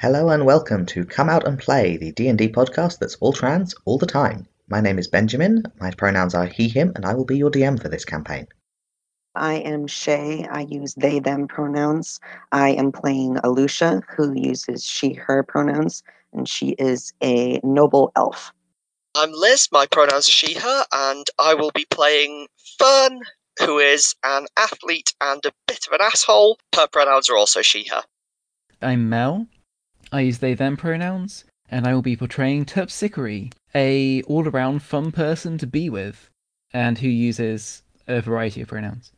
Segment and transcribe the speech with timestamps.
[0.00, 3.98] Hello and welcome to Come Out and Play, the D&D podcast that's all trans all
[3.98, 4.46] the time.
[4.68, 7.82] My name is Benjamin, my pronouns are he, him, and I will be your DM
[7.82, 8.46] for this campaign.
[9.34, 10.46] I am Shay.
[10.48, 12.20] I use they, them pronouns.
[12.52, 18.52] I am playing Alusha, who uses she, her pronouns, and she is a noble elf.
[19.16, 22.46] I'm Liz, my pronouns are she, her, and I will be playing
[22.78, 23.18] Fern,
[23.58, 26.60] who is an athlete and a bit of an asshole.
[26.76, 28.04] Her pronouns are also she, her.
[28.80, 29.48] I'm Mel.
[30.10, 35.58] I use they them pronouns, and I will be portraying Terpsichore, a all-around fun person
[35.58, 36.30] to be with,
[36.72, 39.12] and who uses a variety of pronouns.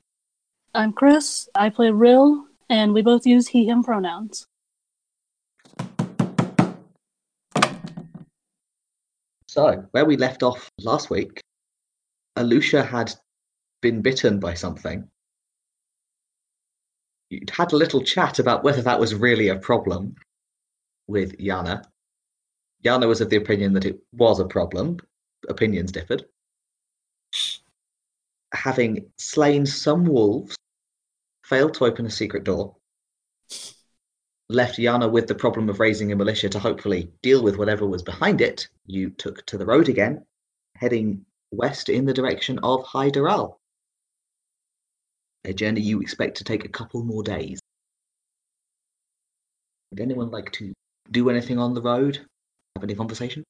[0.74, 1.48] I'm Chris.
[1.54, 4.48] I play Rill, and we both use he, him pronouns.
[9.46, 11.40] So, where we left off last week,
[12.36, 13.12] Alusha had
[13.80, 15.08] been bitten by something.
[17.30, 20.16] You'd had a little chat about whether that was really a problem
[21.10, 21.84] with Yana.
[22.84, 24.98] Yana was of the opinion that it was a problem.
[25.48, 26.24] Opinions differed.
[28.54, 30.56] Having slain some wolves,
[31.44, 32.76] failed to open a secret door,
[34.48, 38.02] left Yana with the problem of raising a militia to hopefully deal with whatever was
[38.02, 40.24] behind it, you took to the road again,
[40.76, 43.56] heading west in the direction of Hyderal.
[45.44, 47.58] A journey you expect to take a couple more days.
[49.90, 50.72] Would anyone like to
[51.10, 52.18] do anything on the road?
[52.76, 53.44] Have any conversation?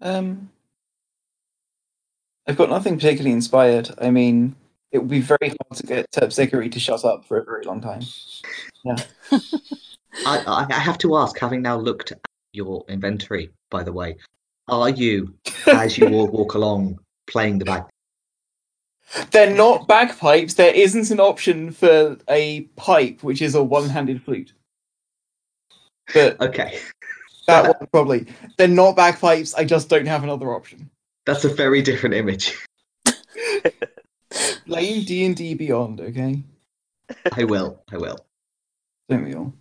[0.00, 0.50] Um,
[2.46, 3.90] I've got nothing particularly inspired.
[3.98, 4.54] I mean,
[4.92, 7.80] it would be very hard to get Terpsichore to shut up for a very long
[7.80, 8.02] time.
[8.84, 8.96] Yeah.
[10.24, 12.20] I, I, have to ask, having now looked at
[12.52, 14.16] your inventory, by the way,
[14.68, 15.34] are you,
[15.66, 17.84] as you all walk along, playing the bag?
[19.30, 20.54] They're not bagpipes.
[20.54, 24.52] There isn't an option for a pipe, which is a one-handed flute.
[26.12, 26.78] But Okay,
[27.46, 28.26] that one probably.
[28.58, 29.54] They're not bagpipes.
[29.54, 30.90] I just don't have another option.
[31.24, 32.56] that's a very different image.
[34.66, 36.42] Playing D and D Beyond, okay?
[37.32, 38.18] I will, I will.
[39.08, 39.54] Don't we all?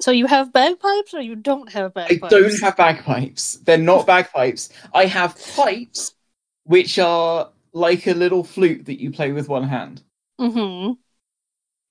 [0.00, 2.22] So you have bagpipes, or you don't have bagpipes?
[2.22, 3.54] I don't have bagpipes.
[3.64, 4.70] They're not bagpipes.
[4.94, 6.14] I have pipes,
[6.64, 10.02] which are like a little flute that you play with one hand.
[10.40, 10.92] Mm-hmm.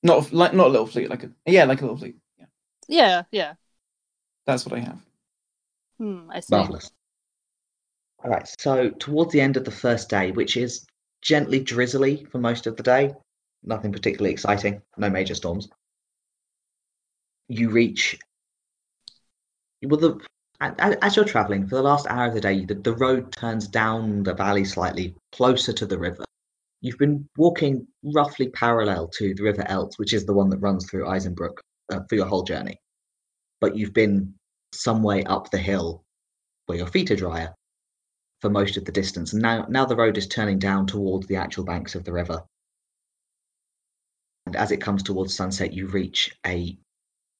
[0.03, 2.17] Not like not a little flute, like a yeah, like a little flute.
[2.37, 2.45] Yeah,
[2.87, 3.53] Yeah, yeah.
[4.45, 5.01] that's what I have.
[5.97, 6.55] Hmm, I see.
[6.55, 6.91] Marvelous.
[8.23, 10.85] All right, so towards the end of the first day, which is
[11.21, 13.13] gently drizzly for most of the day,
[13.63, 15.69] nothing particularly exciting, no major storms.
[17.47, 18.17] You reach.
[19.83, 22.75] Well, the a- a- as you're traveling for the last hour of the day, the,
[22.75, 26.25] the road turns down the valley slightly, closer to the river.
[26.81, 30.89] You've been walking roughly parallel to the River Elt, which is the one that runs
[30.89, 31.57] through Eisenbrook
[31.91, 32.77] uh, for your whole journey.
[33.61, 34.33] But you've been
[34.73, 36.03] some way up the hill
[36.67, 37.53] where your feet are drier
[38.41, 39.33] for most of the distance.
[39.33, 42.43] And now, now the road is turning down towards the actual banks of the river.
[44.45, 46.77] And as it comes towards sunset, you reach a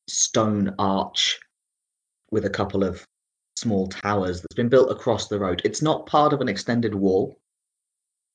[0.10, 1.40] stone arch
[2.32, 3.06] with a couple of
[3.56, 5.62] small towers that's been built across the road.
[5.64, 7.40] It's not part of an extended wall.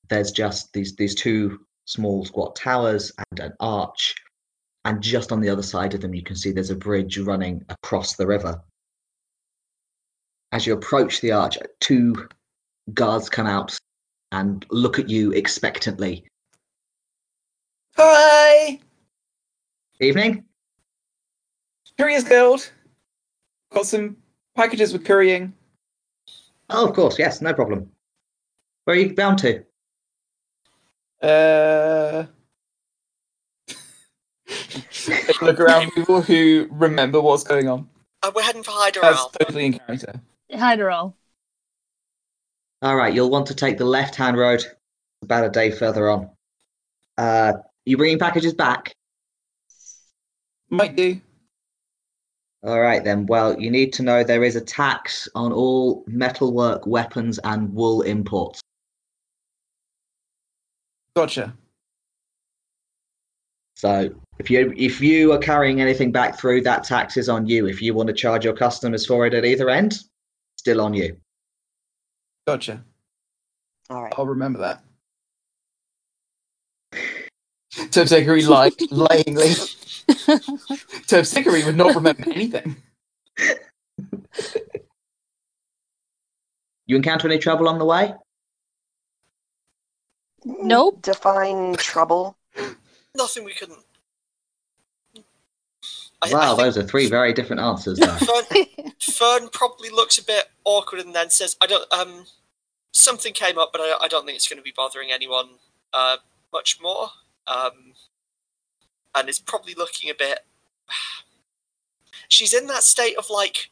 [0.09, 4.15] There's just these these two small squat towers and an arch.
[4.85, 7.65] And just on the other side of them, you can see there's a bridge running
[7.69, 8.61] across the river.
[10.51, 12.29] As you approach the arch, two
[12.93, 13.79] guards come out
[14.33, 16.27] and look at you expectantly.
[17.97, 18.81] Hi,
[20.01, 20.45] Evening?
[21.97, 22.73] Courier's Guild.
[23.73, 24.17] Got some
[24.55, 25.55] packages with couriering.
[26.71, 27.91] Oh, of course, yes, no problem.
[28.85, 29.65] Where are you bound to?
[31.23, 32.27] Uh,
[35.41, 37.89] look around people who remember what's going on.
[38.23, 39.33] Uh, we're heading for That's Hyderal.
[39.39, 40.21] totally in character.
[40.53, 41.15] Hi, Daryl.
[42.83, 44.65] All right, you'll want to take the left-hand road
[45.23, 46.31] about a day further on.
[47.17, 47.55] Uh,
[47.85, 48.93] you bringing packages back?
[50.69, 51.21] Might do.
[52.65, 53.27] All right then.
[53.27, 58.03] Well, you need to know there is a tax on all metalwork, weapons, and wool
[58.03, 58.61] imports.
[61.17, 61.55] Gotcha.
[63.75, 67.67] So if you if you are carrying anything back through, that tax is on you.
[67.67, 69.99] If you want to charge your customers for it at either end,
[70.57, 71.17] still on you.
[72.47, 72.85] Gotcha.
[73.91, 74.13] All right.
[74.17, 74.85] I'll remember that.
[77.75, 79.82] Terpsichore lied layingly.
[81.07, 82.77] Terpsichore would not remember anything.
[86.87, 88.15] You encounter any trouble on the way?
[90.45, 91.01] Nope.
[91.03, 92.37] Define trouble.
[93.17, 93.79] Nothing we couldn't.
[95.17, 97.99] I, I Wow, think those are three very different answers.
[97.99, 98.67] Fern,
[99.01, 101.93] Fern probably looks a bit awkward and then says, "I don't.
[101.93, 102.27] Um,
[102.93, 105.49] something came up, but I, I don't think it's going to be bothering anyone
[105.93, 106.19] uh,
[106.53, 107.09] much more."
[107.47, 107.95] Um,
[109.15, 110.41] and is probably looking a bit.
[112.29, 113.71] She's in that state of like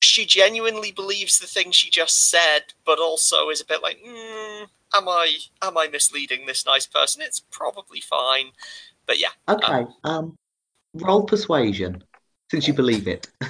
[0.00, 4.66] she genuinely believes the thing she just said, but also is a bit like, mm,
[4.94, 5.36] "Am I?
[5.62, 7.22] Am I misleading this nice person?
[7.22, 8.46] It's probably fine."
[9.06, 9.86] But yeah, Okay.
[10.04, 10.36] Um,
[10.94, 12.02] roll persuasion,
[12.50, 13.28] since you believe it.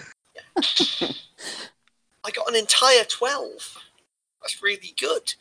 [0.56, 3.76] I got an entire twelve.
[4.42, 5.34] That's really good.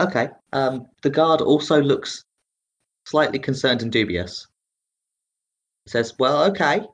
[0.00, 0.28] Okay.
[0.52, 2.24] Um, the guard also looks
[3.04, 4.46] slightly concerned and dubious.
[5.86, 6.86] Says, "Well, okay,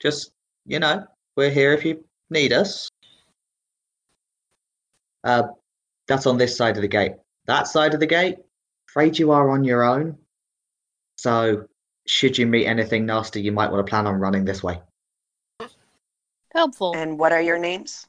[0.00, 0.32] just
[0.66, 1.06] you know,
[1.36, 2.88] we're here if you need us."
[5.22, 5.44] Uh,
[6.06, 7.12] that's on this side of the gate.
[7.46, 8.38] That side of the gate,
[8.88, 10.18] afraid you are on your own.
[11.16, 11.66] So,
[12.06, 14.80] should you meet anything nasty, you might want to plan on running this way.
[16.52, 16.94] Helpful.
[16.94, 18.06] And what are your names?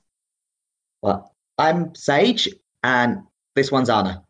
[1.01, 2.49] Well, I'm Sage,
[2.83, 3.23] and
[3.55, 4.23] this one's Anna.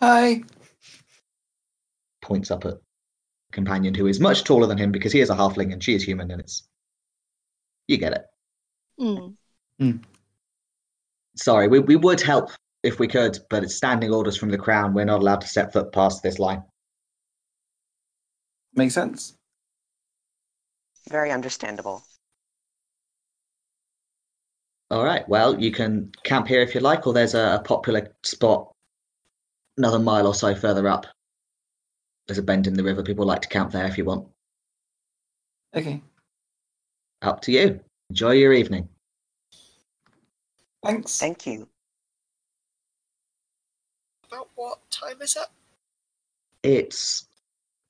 [0.00, 0.42] Hi.
[2.28, 2.78] Points up at a
[3.52, 6.04] companion who is much taller than him because he is a halfling and she is
[6.04, 6.68] human, and it's
[7.86, 8.26] you get it.
[9.00, 10.04] Mm.
[11.36, 12.50] Sorry, we, we would help
[12.82, 14.92] if we could, but it's standing orders from the crown.
[14.92, 16.62] We're not allowed to set foot past this line.
[18.74, 19.34] Makes sense.
[21.08, 22.02] Very understandable.
[24.90, 25.26] All right.
[25.28, 28.70] Well, you can camp here if you like, or there's a, a popular spot
[29.78, 31.06] another mile or so further up.
[32.28, 33.02] There's a bend in the river.
[33.02, 34.28] People like to camp there if you want.
[35.74, 36.02] Okay.
[37.22, 37.80] Up to you.
[38.10, 38.88] Enjoy your evening.
[40.84, 41.18] Thanks.
[41.18, 41.66] Thank you.
[44.30, 45.48] About what time is it?
[46.62, 47.26] It's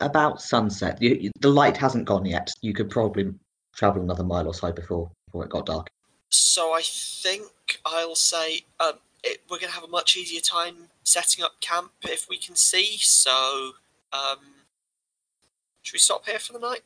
[0.00, 1.02] about sunset.
[1.02, 2.50] You, you, the light hasn't gone yet.
[2.62, 3.34] You could probably
[3.74, 5.88] travel another mile or so before before it got dark.
[6.30, 7.46] So I think
[7.84, 11.92] I'll say um, it, we're going to have a much easier time setting up camp
[12.02, 12.96] if we can see.
[12.98, 13.72] So,
[14.12, 14.38] um,
[15.82, 16.82] should we stop here for the night?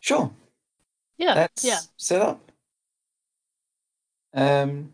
[0.00, 0.30] Sure.
[1.18, 1.34] Yeah.
[1.34, 1.78] Let's yeah.
[1.96, 2.40] set up.
[4.34, 4.92] Um,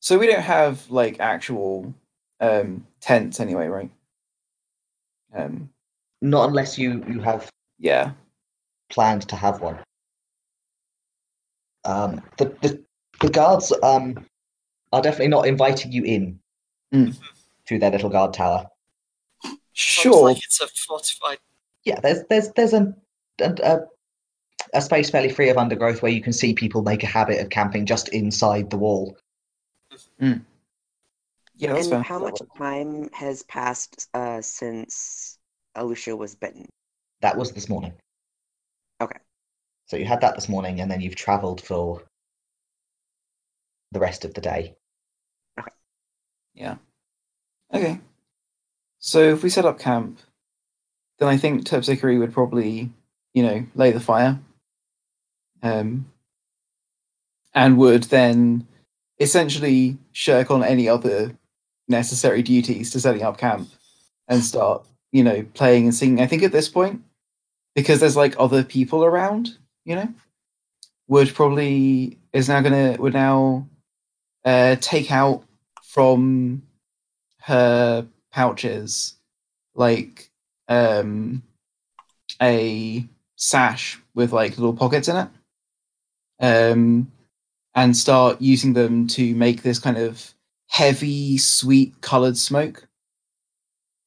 [0.00, 1.92] so we don't have like actual
[2.40, 3.90] um tents anyway, right?
[5.34, 5.68] Um,
[6.22, 8.12] Not unless you you have yeah.
[8.88, 9.78] planned to have one.
[11.84, 12.82] Um, the, the
[13.20, 14.24] the guards um
[14.92, 16.38] are definitely not inviting you in
[16.94, 17.14] Mm.
[17.66, 18.66] to their little guard tower.
[19.78, 20.24] Sounds Sure.
[20.24, 21.38] like it's a fortified.
[21.84, 22.92] Yeah, there's there's there's a,
[23.40, 23.80] a a
[24.74, 27.48] a space fairly free of undergrowth where you can see people make a habit of
[27.48, 29.16] camping just inside the wall.
[30.18, 30.38] Yeah,
[31.72, 32.02] that's and fair.
[32.02, 35.38] how much time has passed uh, since
[35.76, 36.66] Alusha was bitten?
[37.20, 37.92] That was this morning.
[39.00, 39.18] Okay.
[39.86, 42.02] So you had that this morning, and then you've travelled for
[43.92, 44.74] the rest of the day.
[46.54, 46.76] Yeah.
[47.72, 48.00] Okay.
[48.98, 50.18] So if we set up camp,
[51.18, 52.90] then I think Terpsichore would probably,
[53.34, 54.38] you know, lay the fire.
[55.62, 56.10] Um,
[57.54, 58.66] and would then
[59.18, 61.36] essentially shirk on any other
[61.88, 63.68] necessary duties to setting up camp
[64.28, 66.20] and start, you know, playing and singing.
[66.20, 67.02] I think at this point,
[67.74, 70.08] because there's like other people around, you know,
[71.08, 73.66] would probably is now gonna would now
[74.44, 75.42] uh take out
[75.82, 76.62] from
[77.40, 78.06] her
[78.38, 79.16] pouches
[79.74, 80.30] like
[80.68, 81.42] um
[82.40, 83.04] a
[83.34, 85.28] sash with like little pockets in it
[86.38, 87.10] um
[87.74, 90.34] and start using them to make this kind of
[90.68, 92.86] heavy sweet colored smoke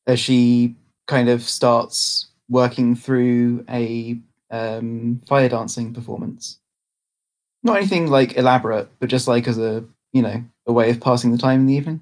[0.07, 0.75] as she
[1.07, 4.17] kind of starts working through a
[4.49, 6.57] um fire dancing performance.
[7.63, 9.83] Not anything like elaborate but just like as a
[10.13, 11.99] you know a way of passing the time in the evening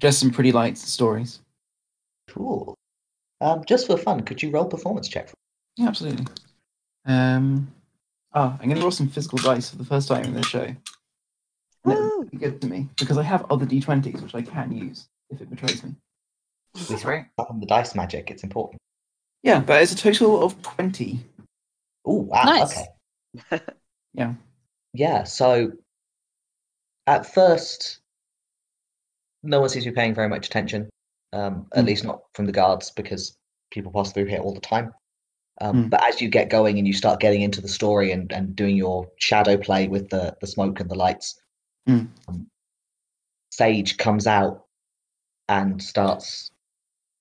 [0.00, 1.40] just some pretty light stories
[2.30, 2.74] Cool.
[3.40, 5.30] Um, just for fun, could you roll performance check?
[5.76, 6.26] Yeah, absolutely.
[7.06, 7.72] Um,
[8.34, 10.74] oh, I'm going to roll some physical dice for the first time in this show.
[11.84, 12.28] Woo!
[12.36, 15.82] good to me because I have other d20s which I can use if it betrays
[15.82, 15.94] me.
[16.74, 17.06] Please
[17.38, 18.30] on the dice magic.
[18.30, 18.78] It's important.
[19.42, 21.24] Yeah, that is a total of 20.
[22.04, 22.44] Oh wow.
[22.44, 22.78] Nice.
[23.52, 23.64] Okay.
[24.12, 24.34] Yeah.
[24.92, 25.22] Yeah.
[25.22, 25.70] So
[27.06, 27.99] at first,
[29.42, 30.88] no one seems to be paying very much attention.
[31.32, 31.86] Um, at Hmm.
[31.86, 33.36] least not from the guards because
[33.70, 34.92] people pass through here all the time.
[35.60, 35.88] Um, Hmm.
[35.88, 38.76] But as you get going and you start getting into the story and, and doing
[38.76, 41.40] your shadow play with the, the smoke and the lights,
[41.86, 42.06] Hmm.
[42.28, 42.46] um,
[43.52, 44.64] Sage comes out
[45.48, 46.50] and starts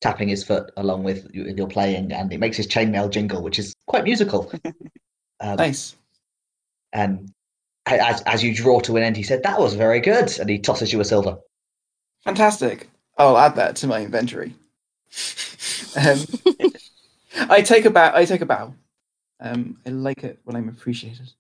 [0.02, 3.76] tapping his foot along with your playing, and it makes his chainmail jingle, which is
[3.88, 4.52] quite musical.
[5.42, 5.96] um, Nice.
[6.94, 7.32] And
[7.86, 10.60] as as you draw to an end, he said, "That was very good," and he
[10.60, 11.38] tosses you a silver.
[12.24, 12.90] Fantastic.
[13.18, 14.54] I'll add that to my inventory.
[15.98, 16.20] um,
[17.50, 18.12] I take a bow.
[18.14, 18.74] I take a bow.
[19.40, 21.32] Um, I like it when I'm appreciated.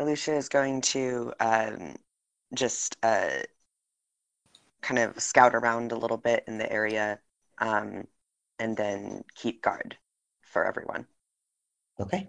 [0.00, 1.96] Alusha is going to um,
[2.54, 3.42] just uh,
[4.82, 7.18] kind of scout around a little bit in the area
[7.58, 8.06] um,
[8.58, 9.96] and then keep guard
[10.42, 11.06] for everyone.
[11.98, 12.28] Okay.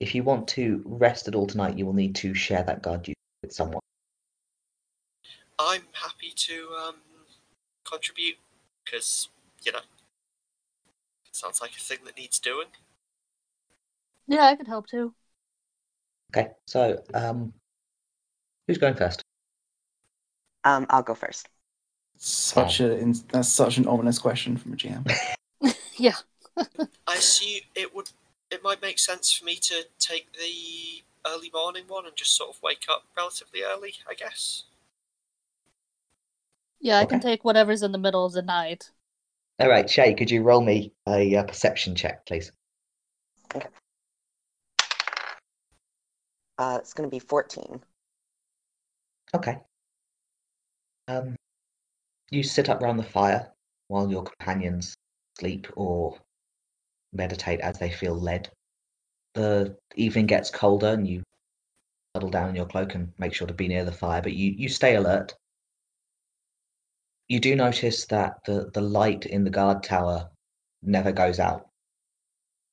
[0.00, 3.02] If you want to rest at all tonight, you will need to share that guard
[3.02, 3.80] duty with someone.
[5.64, 6.96] I'm happy to um,
[7.88, 8.36] contribute
[8.84, 9.28] because
[9.62, 9.84] you know it
[11.32, 12.68] sounds like a thing that needs doing.
[14.26, 15.14] Yeah, I could help too.
[16.34, 17.52] Okay, so um,
[18.66, 19.22] who's going first?
[20.64, 21.48] Um, I'll go first.
[22.16, 25.10] Such a that's such an ominous question from a GM.
[25.96, 26.16] Yeah.
[27.06, 28.10] I assume it would.
[28.50, 32.50] It might make sense for me to take the early morning one and just sort
[32.50, 33.94] of wake up relatively early.
[34.08, 34.64] I guess.
[36.84, 37.30] Yeah, I can Okay.
[37.30, 38.90] take whatever's in the middle of the night.
[39.58, 42.52] All right, Shay, could you roll me a uh, perception check, please?
[46.58, 47.82] Uh, it's going to be 14.
[49.34, 49.56] Okay.
[51.08, 51.36] Um,
[52.30, 53.50] you sit up round the fire
[53.88, 54.94] while your companions
[55.38, 56.18] sleep or
[57.14, 58.50] meditate as they feel led.
[59.32, 61.22] The evening gets colder and you
[62.14, 64.50] huddle down in your cloak and make sure to be near the fire, but you,
[64.50, 65.34] you stay alert.
[67.34, 70.30] You do notice that the, the light in the guard tower
[70.84, 71.68] never goes out.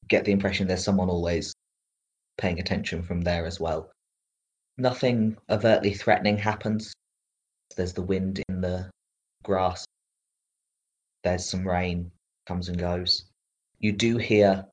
[0.07, 1.51] Get the impression there's someone always
[2.37, 3.91] paying attention from there as well.
[4.77, 6.93] Nothing overtly threatening happens.
[7.75, 8.91] There's the wind in the
[9.43, 9.83] grass.
[11.23, 12.11] There's some rain,
[12.45, 13.25] comes and goes.
[13.79, 14.63] You do hear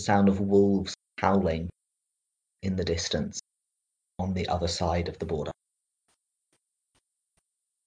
[0.00, 1.70] the sound of wolves howling
[2.64, 3.38] in the distance
[4.18, 5.52] on the other side of the border.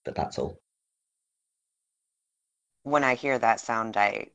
[0.06, 0.58] But that's all.
[2.86, 4.28] When I hear that sound, I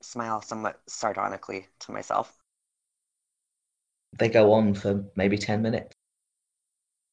[0.00, 2.36] smile somewhat sardonically to myself.
[4.18, 5.94] They go on for maybe 10 minutes.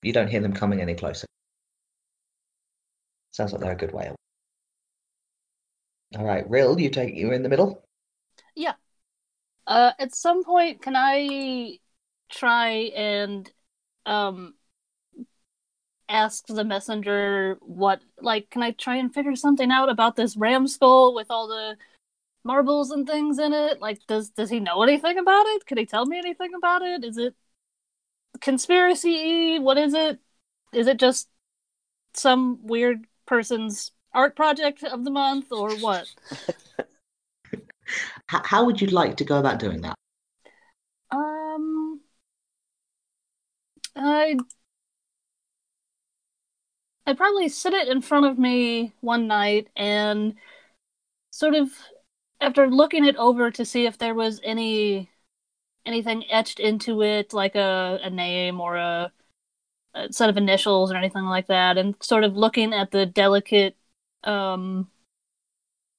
[0.01, 1.27] You don't hear them coming any closer.
[3.29, 4.15] Sounds like they're a good way away.
[6.17, 7.83] All right, Rill, you take you in the middle.
[8.55, 8.73] Yeah.
[9.67, 11.77] Uh, at some point, can I
[12.29, 13.51] try and
[14.07, 14.55] um
[16.09, 20.67] ask the messenger what like can I try and figure something out about this ram
[20.67, 21.77] skull with all the
[22.43, 23.79] marbles and things in it?
[23.79, 25.65] Like does does he know anything about it?
[25.67, 27.03] Could he tell me anything about it?
[27.03, 27.35] Is it
[28.41, 29.59] conspiracy?
[29.59, 30.19] What is it?
[30.73, 31.29] Is it just
[32.13, 36.07] some weird person's art project of the month or what?
[38.27, 39.95] How would you like to go about doing that?
[41.11, 42.01] Um,
[43.95, 44.35] I
[47.09, 50.35] I'd probably sit it in front of me one night and
[51.31, 51.71] sort of
[52.39, 55.09] after looking it over to see if there was any
[55.87, 59.11] anything etched into it, like a, a name or a,
[59.95, 63.75] a set of initials or anything like that, and sort of looking at the delicate
[64.23, 64.87] um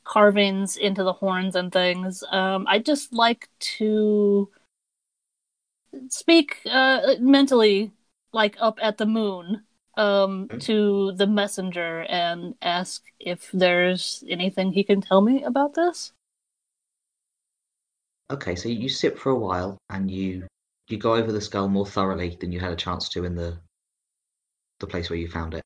[0.04, 2.22] carvings into the horns and things.
[2.30, 3.48] Um, I'd just like
[3.78, 4.48] to
[6.08, 7.90] speak uh, mentally,
[8.32, 9.64] like up at the moon,
[10.00, 10.60] um, Mhm.
[10.62, 16.12] to the messenger and ask if there's anything he can tell me about this.
[18.30, 20.46] Okay, so you sit for a while and you
[20.88, 23.60] you go over the skull more thoroughly than you had a chance to in the
[24.80, 25.62] the place where you found it.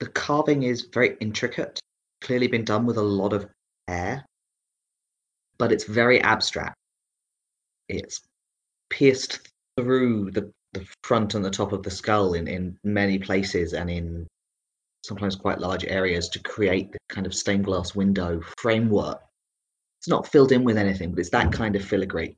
[0.00, 1.80] The carving is very intricate,
[2.20, 3.48] clearly been done with a lot of
[3.88, 4.24] care,
[5.58, 6.76] but it's very abstract.
[7.88, 8.20] It's
[8.90, 13.74] pierced through the, the front and the top of the skull in, in many places
[13.74, 14.26] and in
[15.04, 19.20] sometimes quite large areas to create the kind of stained glass window framework
[19.98, 22.36] it's not filled in with anything, but it's that kind of filigree,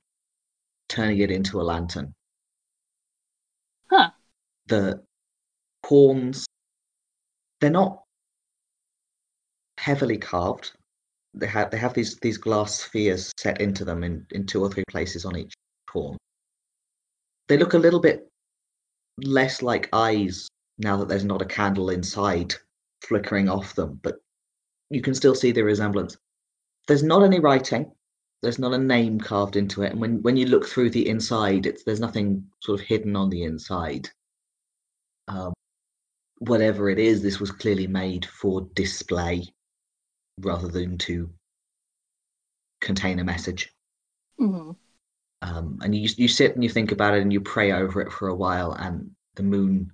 [0.88, 2.14] turning it into a lantern.
[3.90, 4.10] Huh.
[4.66, 5.02] The
[5.84, 6.46] horns,
[7.60, 8.02] they're not
[9.78, 10.72] heavily carved.
[11.34, 14.70] They have they have these these glass spheres set into them in, in two or
[14.70, 15.52] three places on each
[15.88, 16.16] horn.
[17.48, 18.29] They look a little bit
[19.24, 20.48] less like eyes
[20.78, 22.54] now that there's not a candle inside
[23.02, 24.16] flickering off them, but
[24.90, 26.16] you can still see the resemblance.
[26.86, 27.92] There's not any writing
[28.42, 31.66] there's not a name carved into it and when when you look through the inside
[31.66, 34.08] it's there's nothing sort of hidden on the inside.
[35.28, 35.52] Um,
[36.38, 39.44] whatever it is, this was clearly made for display
[40.38, 41.30] rather than to
[42.80, 43.72] contain a message.
[44.38, 44.72] hmm
[45.42, 48.12] Um, and you you sit and you think about it and you pray over it
[48.12, 49.90] for a while, and the moon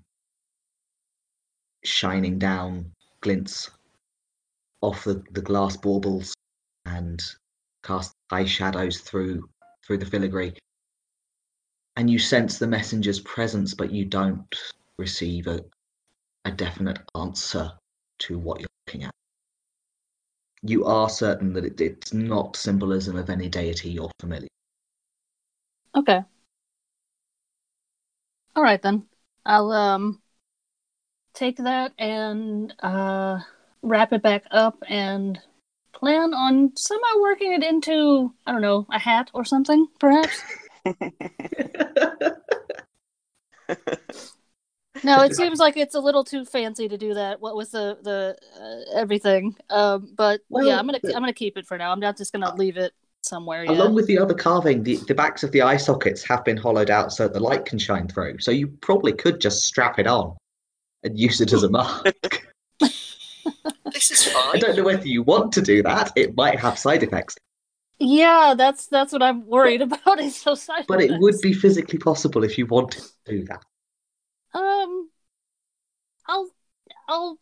[1.85, 3.71] shining down glints
[4.81, 6.35] off the, the glass baubles
[6.85, 7.23] and
[7.83, 9.49] casts high shadows through
[9.87, 10.53] through the filigree.
[11.97, 14.55] And you sense the messenger's presence, but you don't
[14.99, 15.61] receive a,
[16.45, 17.71] a definite answer
[18.19, 19.13] to what you're looking at.
[20.63, 24.49] You are certain that it, it's not symbolism of any deity you're familiar.
[25.97, 26.23] Okay.
[28.55, 29.07] All right then.
[29.45, 30.23] I'll um
[31.35, 33.39] take that and uh
[33.83, 35.39] wrap it back up and
[35.93, 40.43] plan on somehow working it into I don't know a hat or something perhaps.
[45.05, 47.41] No, it seems like it's a little too fancy to do that.
[47.41, 51.57] What with the the uh, everything, um, but Well, yeah, I'm gonna I'm gonna keep
[51.57, 51.93] it for now.
[51.93, 52.93] I'm not just gonna leave it
[53.27, 53.75] somewhere yet.
[53.75, 56.91] Along with the other carving, the, the backs of the eye sockets have been hollowed
[56.91, 58.39] out so the light can shine through.
[58.39, 60.37] So you probably could just strap it on
[61.03, 62.07] and use it as a mask.
[63.93, 64.57] This is fine.
[64.57, 66.13] I don't know whether you want to do that.
[66.17, 67.37] It might have side effects,
[67.99, 70.21] Yeah, that's that's what I'm worried about.
[70.21, 73.63] Is so side but it would be physically possible if you wanted to do that.
[74.53, 75.11] Um,
[76.27, 76.51] I'll
[77.09, 77.39] I'll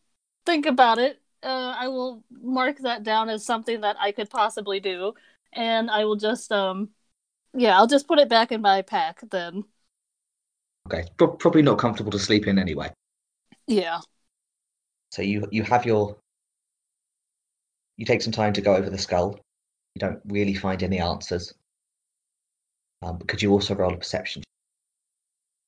[0.47, 1.21] think about it.
[1.43, 5.14] Uh, I will mark that down as something that I could possibly do,
[5.55, 6.91] and I will just um,
[7.55, 9.65] yeah, I'll just put it back in my pack then.
[10.87, 12.93] Okay, pro- probably not comfortable to sleep in anyway.
[13.67, 14.01] Yeah.
[15.13, 16.17] So you you have your
[17.97, 19.39] you take some time to go over the skull.
[19.95, 21.55] You don't really find any answers.
[23.03, 24.43] Um, could you also roll a perception?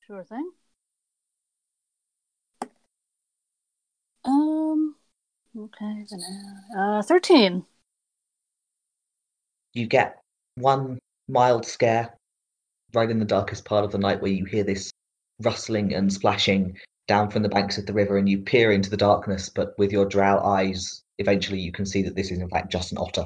[0.05, 0.51] Sure thing.
[4.25, 4.95] Um.
[5.57, 6.05] Okay.
[6.09, 7.65] then, Uh, thirteen.
[9.77, 10.17] You get
[10.55, 12.13] one mild scare
[12.93, 14.91] right in the darkest part of the night where you hear this
[15.41, 16.75] rustling and splashing
[17.07, 19.91] down from the banks of the river and you peer into the darkness but with
[19.91, 23.25] your drow eyes eventually you can see that this is in fact just an otter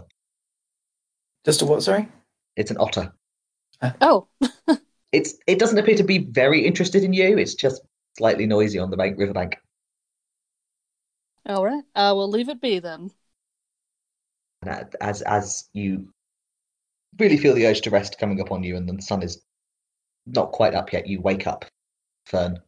[1.45, 1.81] Just a what?
[1.83, 2.07] Sorry.
[2.55, 3.13] it's an otter
[4.01, 4.27] Oh.
[5.11, 7.81] it's it doesn't appear to be very interested in you it's just
[8.17, 9.57] slightly noisy on the bank riverbank
[11.45, 11.83] All right.
[11.95, 13.09] Uh, we'll leave it be then.
[15.01, 16.11] as as you
[17.19, 19.41] really feel the urge to rest coming up on you and the sun is
[20.25, 21.65] not quite up yet you wake up
[22.25, 22.59] fern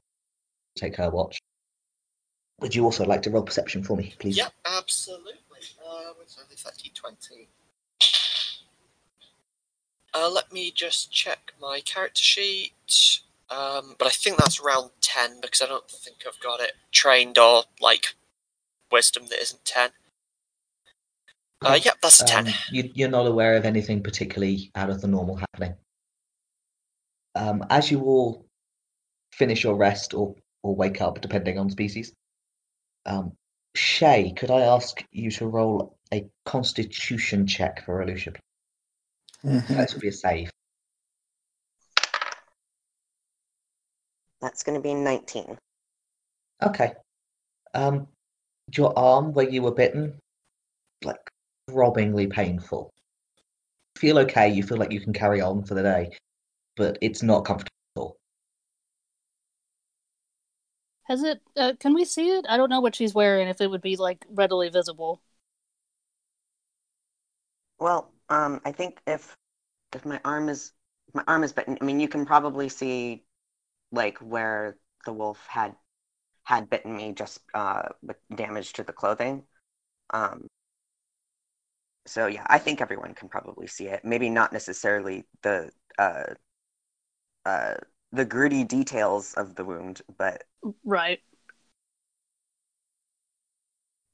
[0.76, 1.40] take her watch
[2.60, 5.34] would you also like to roll perception for me please Yep, absolutely.
[5.86, 7.48] Uh, what's only 30, 20.
[10.14, 13.22] Uh, let me just check my character sheet.
[13.50, 17.38] Um, but I think that's round 10 because I don't think I've got it trained
[17.38, 18.16] or like
[18.92, 19.92] wisdom that isn't 10.
[21.66, 22.48] Uh, yep, that's a 10.
[22.48, 25.76] Um, you, you're not aware of anything particularly out of the normal happening.
[27.36, 28.46] Um, as you all
[29.32, 32.14] finish your rest or, or wake up, depending on species,
[33.06, 33.34] um,
[33.76, 38.36] Shay, could I ask you to roll a constitution check for Alusha?
[39.44, 40.50] That should be a save.
[44.42, 45.58] That's going to be 19.
[46.62, 46.94] Okay.
[47.74, 48.08] Um,
[48.76, 50.20] your arm where you were bitten,
[51.04, 51.32] like
[51.70, 52.92] throbbingly painful.
[53.98, 54.50] Feel okay.
[54.50, 56.12] You feel like you can carry on for the day,
[56.76, 58.18] but it's not comfortable.
[61.04, 61.42] Has it?
[61.58, 62.46] Uh, can we see it?
[62.48, 63.48] I don't know what she's wearing.
[63.48, 65.22] If it would be like readily visible.
[67.80, 69.36] Well, um, I think if
[69.94, 70.72] if my arm is
[71.14, 73.26] my arm is bitten, I mean, you can probably see
[73.92, 75.76] like where the wolf had
[76.44, 79.44] had bitten me, just uh, with damage to the clothing.
[80.12, 80.48] Um,
[82.06, 84.04] so yeah, I think everyone can probably see it.
[84.06, 86.34] Maybe not necessarily the uh,
[87.46, 87.76] uh,
[88.12, 90.44] the gritty details of the wound, but
[90.84, 91.22] Right.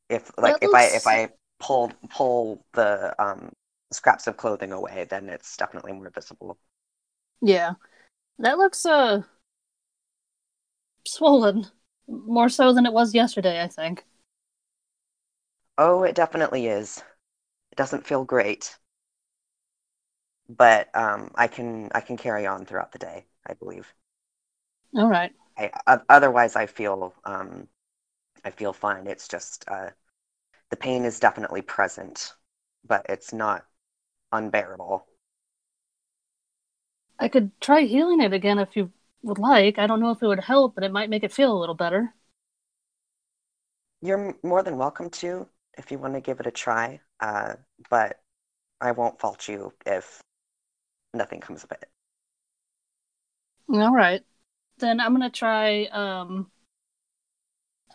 [0.09, 3.51] if like That if I if I pull pull the um,
[3.91, 6.57] scraps of clothing away, then it's definitely more visible.
[7.41, 7.73] Yeah.
[8.39, 9.23] That looks uh
[11.05, 11.67] swollen.
[12.07, 14.05] More so than it was yesterday, I think.
[15.79, 17.01] Oh, it definitely is.
[17.79, 18.77] Doesn't feel great.
[20.49, 23.93] But um, I can I can carry on throughout the day, I believe.
[24.97, 25.31] All right.
[25.57, 27.69] I, otherwise, I feel um,
[28.43, 29.07] I feel fine.
[29.07, 29.91] It's just uh,
[30.71, 32.33] the pain is definitely present,
[32.85, 33.65] but it's not
[34.33, 35.05] unbearable.
[37.17, 38.91] I could try healing it again if you
[39.23, 39.79] would like.
[39.79, 41.75] I don't know if it would help, but it might make it feel a little
[41.75, 42.13] better.
[44.01, 45.47] You're more than welcome to
[45.79, 47.53] if you want to give it a try, uh,
[47.89, 48.19] but
[48.81, 50.21] I won't fault you if
[51.13, 51.85] nothing comes of it.
[53.71, 54.21] All right.
[54.77, 55.85] Then I'm gonna try.
[55.85, 56.51] Um,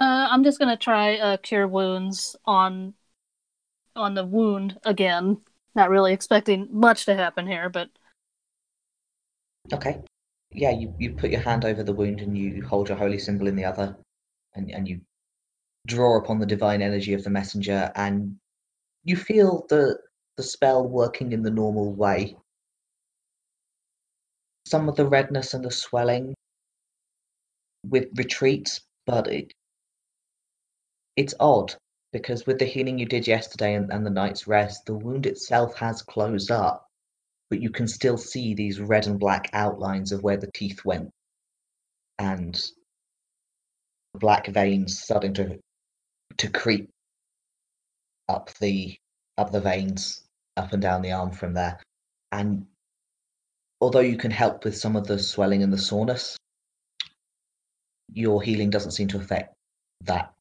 [0.00, 2.94] uh, I'm just gonna try uh, cure wounds on
[3.94, 5.40] on the wound again.
[5.74, 7.90] Not really expecting much to happen here, but
[9.72, 10.00] Okay.
[10.52, 13.48] Yeah, you, you put your hand over the wound and you hold your holy symbol
[13.48, 13.96] in the other,
[14.54, 15.00] and, and you
[15.86, 18.36] draw upon the divine energy of the messenger, and
[19.04, 19.98] you feel the
[20.36, 22.36] the spell working in the normal way.
[24.66, 26.34] Some of the redness and the swelling
[27.88, 29.52] with retreats, but it
[31.16, 31.74] it's odd
[32.12, 35.76] because with the healing you did yesterday and, and the night's rest, the wound itself
[35.76, 36.86] has closed up,
[37.50, 41.10] but you can still see these red and black outlines of where the teeth went
[42.18, 42.70] and
[44.14, 45.58] black veins starting to
[46.38, 46.90] to creep
[48.28, 48.96] up the
[49.38, 50.24] up the veins
[50.56, 51.78] up and down the arm from there
[52.32, 52.66] and
[53.80, 56.36] although you can help with some of the swelling and the soreness
[58.12, 59.54] your healing doesn't seem to affect
[60.02, 60.32] that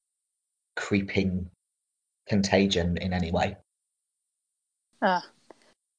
[0.75, 1.49] creeping
[2.27, 3.57] contagion in any way
[5.01, 5.19] uh,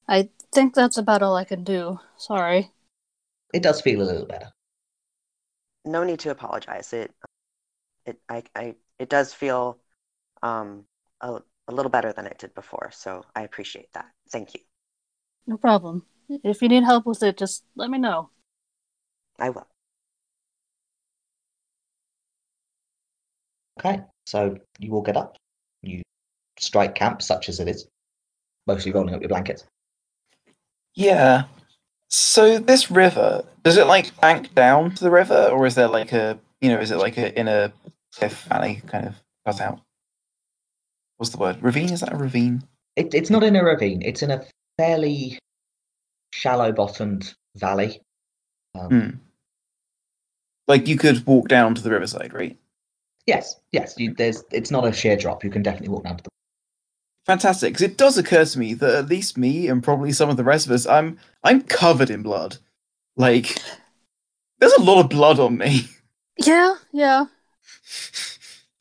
[0.09, 2.01] I think that's about all I can do.
[2.17, 2.71] Sorry.
[3.53, 4.51] it does feel a little better
[5.85, 6.93] No need to apologize.
[6.93, 7.13] It,
[8.07, 9.79] it, I, I, it does feel,
[10.43, 10.85] um,
[11.21, 12.91] a, a little better than it did before.
[12.93, 14.07] So I appreciate that.
[14.31, 14.61] Thank you.
[15.47, 16.07] No problem.
[16.29, 18.31] If you need help with it, just let me know.
[19.39, 19.67] I will.
[23.79, 25.37] okay so you all get up
[25.83, 26.03] you
[26.59, 27.87] strike camp such as it is
[28.67, 29.65] mostly rolling up your blankets
[30.95, 31.45] Yeah.
[32.09, 36.13] So this river, does it like bank down to the river, or is there like
[36.13, 37.73] a, you know, is it like a in a
[38.17, 39.15] cliff valley kind of
[39.47, 39.81] cut out?
[41.17, 41.63] What's the word?
[41.63, 41.93] Ravine?
[41.93, 42.63] Is that a ravine?
[42.97, 44.03] It, it's not in a ravine.
[44.03, 44.45] It's in a
[44.79, 45.39] fairly
[46.33, 48.01] shallow-bottomed valley.
[48.75, 49.11] Um, Hmm.
[50.67, 52.57] Like you could walk down to the riverside, right?
[53.27, 53.95] Yes, yes.
[53.99, 54.43] You, there's.
[54.51, 55.45] It's not a sheer drop.
[55.45, 56.31] You can definitely walk down to the.
[57.27, 60.37] Fantastic, because it does occur to me that at least me and probably some of
[60.37, 62.59] the rest of us, I'm I'm covered in blood.
[63.17, 63.59] Like,
[64.59, 65.89] there's a lot of blood on me.
[66.39, 67.27] Yeah, yeah.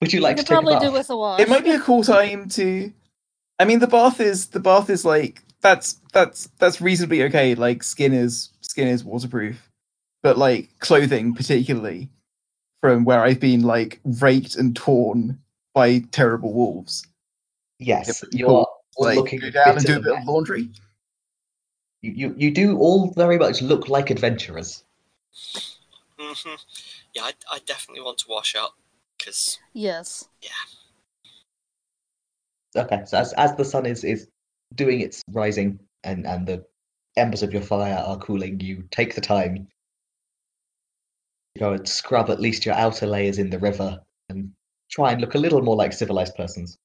[0.02, 0.84] Would you I like to could take a probably bath?
[0.84, 1.42] do with a wash.
[1.42, 2.92] It might be a cool time to.
[3.60, 7.56] I mean, the bath is the bath is like that's that's that's reasonably okay.
[7.56, 9.70] Like skin is skin is waterproof,
[10.24, 12.10] but like clothing, particularly
[12.82, 15.40] from where I've been like raked and torn
[15.74, 17.08] by terrible wolves.
[17.80, 18.68] Yes, you're cool.
[18.98, 20.70] Like looking go down and do a bit of laundry.
[22.02, 24.84] You, you you do all very much look like adventurers.
[26.20, 26.56] hmm
[27.14, 28.76] Yeah, I, I definitely want to wash up
[29.18, 30.28] because Yes.
[30.42, 30.50] Yeah.
[32.76, 34.28] Okay, so as as the sun is is
[34.76, 36.66] doing its rising and and the
[37.16, 39.68] embers of your fire are cooling, you take the time
[41.56, 44.00] to go and scrub at least your outer layers in the river
[44.30, 44.52] and
[44.90, 46.78] try and look a little more like civilized persons.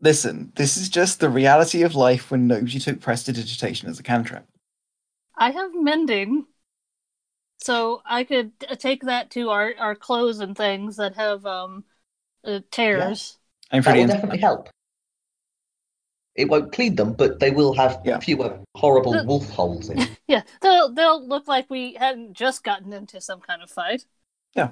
[0.00, 4.46] Listen, this is just the reality of life when nobody took prestidigitation as a cantrip.
[5.36, 6.46] I have mending.
[7.58, 11.84] So I could uh, take that to our, our clothes and things that have um
[12.44, 13.38] uh, tears.
[13.72, 14.68] I'm That pretty will into definitely help.
[16.36, 18.18] It won't clean them, but they will have Yeah.
[18.20, 20.06] fewer horrible The- wolf holes in.
[20.28, 24.04] Yeah, they'll they'll look like we hadn't just gotten into some kind of fight.
[24.54, 24.70] Yeah.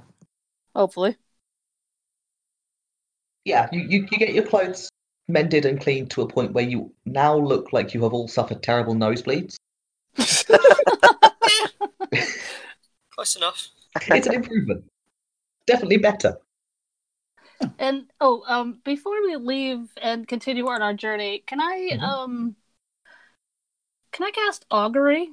[0.74, 1.16] Hopefully.
[3.44, 4.88] Yeah, you, you, you get your clothes
[5.28, 8.62] mended and cleaned to a point where you now look like you have all suffered
[8.62, 9.54] terrible nosebleeds.
[13.14, 13.68] close enough.
[14.08, 14.84] It's an improvement.
[15.66, 16.38] Definitely better.
[17.78, 22.00] And oh, um, before we leave and continue on our journey, can I Mhm.
[22.02, 22.56] um,
[24.12, 25.30] can I cast augury?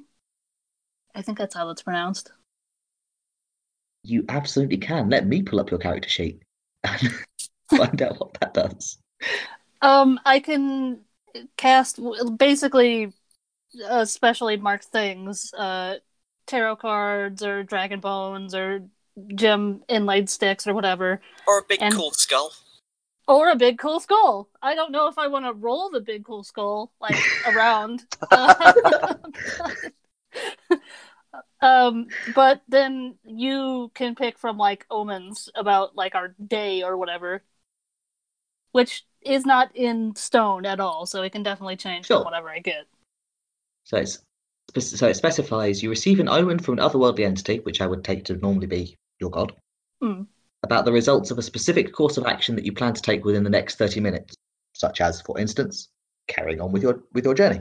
[1.14, 2.32] I think that's how it's pronounced.
[4.04, 5.10] You absolutely can.
[5.10, 6.42] Let me pull up your character sheet
[6.84, 7.12] and
[7.68, 8.98] find out what that does.
[9.80, 11.00] Um, I can
[11.56, 11.98] cast
[12.36, 13.12] basically
[13.88, 15.96] uh, specially marked things, uh,
[16.46, 18.82] tarot cards or dragon bones or
[19.34, 22.52] gem inlaid sticks or whatever, Or a big And- cool skull.
[23.28, 24.48] or a big cool skull.
[24.62, 28.04] I don't know if I want to roll the big cool skull like around.
[28.30, 29.14] Uh,
[31.60, 37.42] um, but then you can pick from like omens about like our day or whatever,
[38.72, 42.18] which is not in stone at all, so it can definitely change Sure.
[42.18, 42.86] from whatever I get.
[43.84, 44.24] So it's spec-
[44.78, 48.24] so it specifies you receive an omen from an otherworldly entity, which I would take
[48.26, 49.54] to normally be your god.
[50.00, 50.22] Hmm.
[50.64, 53.44] about the results of a specific course of action that you plan to take within
[53.44, 54.34] the next 30 minutes,
[54.74, 55.88] such as, for instance,
[56.28, 57.60] carrying on with your with your journey.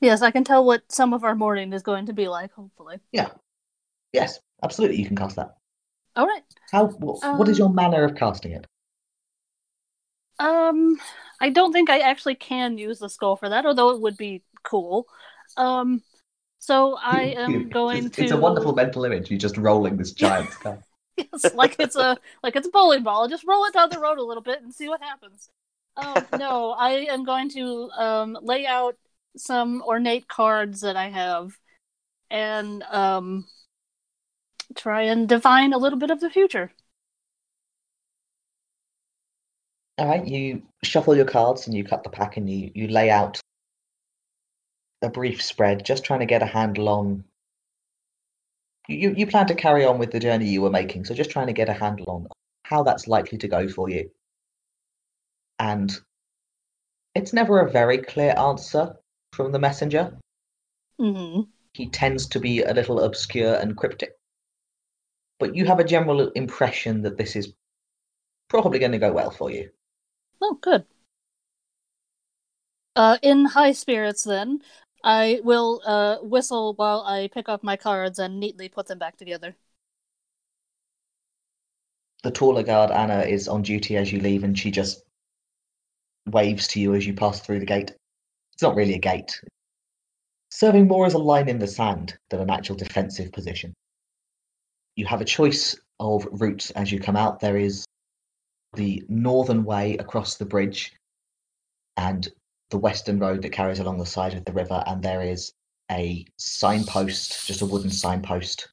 [0.00, 3.00] Yes, I can tell what some of our morning is going to be like, hopefully.
[3.12, 3.30] Yeah.
[4.12, 5.56] Yes, absolutely, you can cast that.
[6.16, 6.42] All right.
[6.70, 6.86] How?
[6.86, 8.66] What, what is Um, your manner of casting it?
[10.38, 10.98] Um,
[11.40, 14.42] I don't think I actually can use the skull for that, although it would be
[14.66, 15.06] cool.
[15.56, 16.02] Um,
[16.58, 18.22] so I am going it's, to.
[18.22, 19.30] it's a wonderful mental image.
[19.30, 20.82] You're just rolling this giant skull.
[21.18, 23.26] Yes, like it's a like it's a bowling ball.
[23.26, 25.48] Just roll it down the road a little bit and see what happens.
[25.96, 28.96] Um, no, I am going to um, lay out
[29.34, 31.56] some ornate cards that I have,
[32.30, 33.46] and um,
[34.76, 36.70] try and divine a little bit of the future.
[39.96, 43.08] All right, you shuffle your cards and you cut the pack and you, you lay
[43.08, 43.40] out
[45.06, 47.24] a brief spread, just trying to get a handle on.
[48.88, 51.46] You, you plan to carry on with the journey you were making, so just trying
[51.46, 52.28] to get a handle on
[52.64, 54.10] how that's likely to go for you.
[55.58, 55.98] And
[57.14, 58.96] it's never a very clear answer
[59.32, 60.18] from the messenger.
[60.98, 64.18] hmm He tends to be a little obscure and cryptic.
[65.38, 67.52] But you have a general impression that this is
[68.48, 69.70] probably going to go well for you.
[70.40, 70.86] Oh, good.
[72.96, 74.62] Uh, in high spirits, then
[75.06, 79.16] I will uh whistle while I pick up my cards and neatly put them back
[79.16, 79.56] together.
[82.26, 85.04] the taller guard Anna is on duty as you leave, and she just
[86.26, 87.94] waves to you as you pass through the gate.
[88.52, 89.40] It's not really a gate,
[90.50, 93.72] serving more as a line in the sand than an actual defensive position.
[94.96, 97.38] You have a choice of routes as you come out.
[97.38, 97.86] There is
[98.74, 100.92] the northern way across the bridge,
[101.96, 102.28] and
[102.70, 105.52] the western road that carries along the side of the river, and there is
[105.90, 108.68] a signpost, just a wooden signpost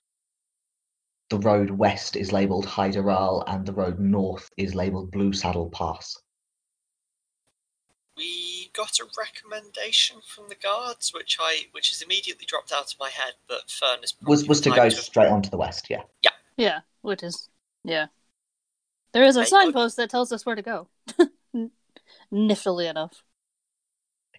[1.34, 6.15] the road west is labelled Hyderal and the road north is labelled Blue Saddle Pass.
[8.15, 12.99] We got a recommendation from the guards, which I which has immediately dropped out of
[12.99, 15.89] my head, but Fern is Was was to go type straight on to the west,
[15.89, 16.03] yeah.
[16.21, 16.79] Yeah, Yeah.
[17.01, 17.49] which is
[17.84, 18.08] yeah.
[19.13, 20.88] There is a Hey, signpost that tells us where to go.
[22.32, 23.23] Niftily enough.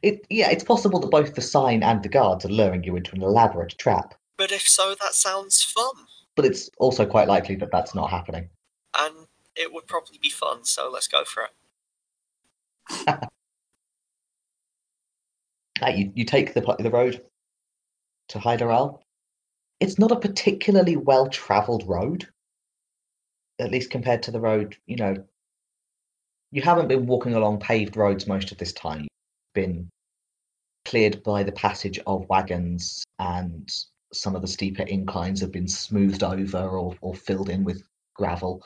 [0.05, 3.15] It yeah, it's possible that both the sign and the guards are luring you into
[3.15, 5.95] an elaborate trap, But if so, that sounds fun,
[6.37, 8.51] but it's also quite likely that that's not happening.
[8.99, 9.15] and
[9.57, 10.65] it would probably be fun.
[10.65, 13.19] So let's go for it.
[15.97, 17.23] You you take the the road
[18.29, 19.01] to Hyderal.
[19.81, 22.29] It's not a particularly well travelled road,
[23.59, 24.77] at least compared to the road.
[24.87, 25.25] You know,
[26.53, 29.03] you haven't been walking along paved roads most of this time.
[29.03, 29.91] You've been
[30.85, 33.69] cleared by the passage of wagons, and
[34.13, 37.83] some of the steeper inclines have been smoothed over or, or filled in with
[38.15, 38.65] gravel.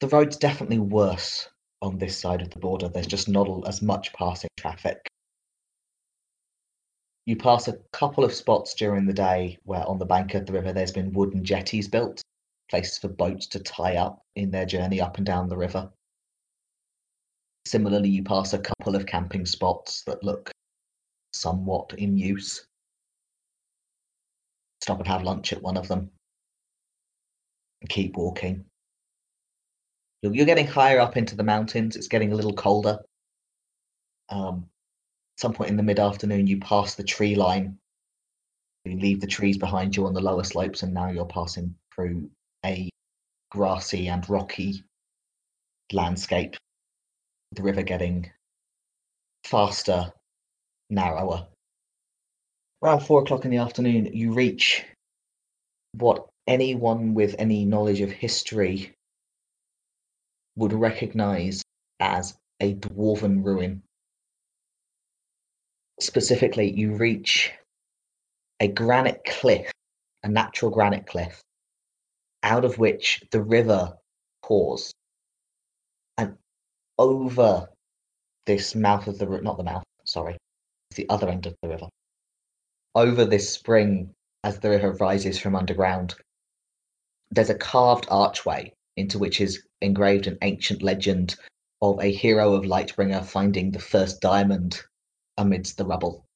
[0.00, 1.48] The road's definitely worse
[1.82, 2.88] on this side of the border.
[2.88, 5.06] There's just not as much passing traffic.
[7.26, 10.52] You pass a couple of spots during the day where on the bank of the
[10.52, 12.22] river there's been wooden jetties built,
[12.68, 15.90] places for boats to tie up in their journey up and down the river.
[17.70, 20.50] Similarly, you pass a couple of camping spots that look
[21.32, 22.66] somewhat in use.
[24.82, 26.10] Stop and have lunch at one of them.
[27.88, 28.64] Keep walking.
[30.20, 31.94] You're, you're getting higher up into the mountains.
[31.94, 32.98] It's getting a little colder.
[34.30, 34.66] Um,
[35.38, 37.78] some point in the mid afternoon, you pass the tree line.
[38.84, 42.30] You leave the trees behind you on the lower slopes, and now you're passing through
[42.66, 42.90] a
[43.52, 44.82] grassy and rocky
[45.92, 46.56] landscape.
[47.52, 48.30] The river getting
[49.44, 50.12] faster,
[50.88, 51.48] narrower.
[52.82, 54.84] Around four o'clock in the afternoon, you reach
[55.92, 58.94] what anyone with any knowledge of history
[60.56, 61.62] would recognize
[61.98, 63.82] as a dwarven ruin.
[65.98, 67.52] Specifically, you reach
[68.60, 69.72] a granite cliff,
[70.22, 71.42] a natural granite cliff,
[72.42, 73.98] out of which the river
[74.42, 74.92] pours.
[77.00, 77.70] Over
[78.44, 80.36] this mouth of the not the mouth, sorry,
[80.96, 81.88] the other end of the river.
[82.94, 84.12] Over this spring,
[84.44, 86.14] as the river rises from underground,
[87.30, 91.36] there's a carved archway into which is engraved an ancient legend
[91.80, 94.82] of a hero of Lightbringer finding the first diamond
[95.38, 96.26] amidst the rubble.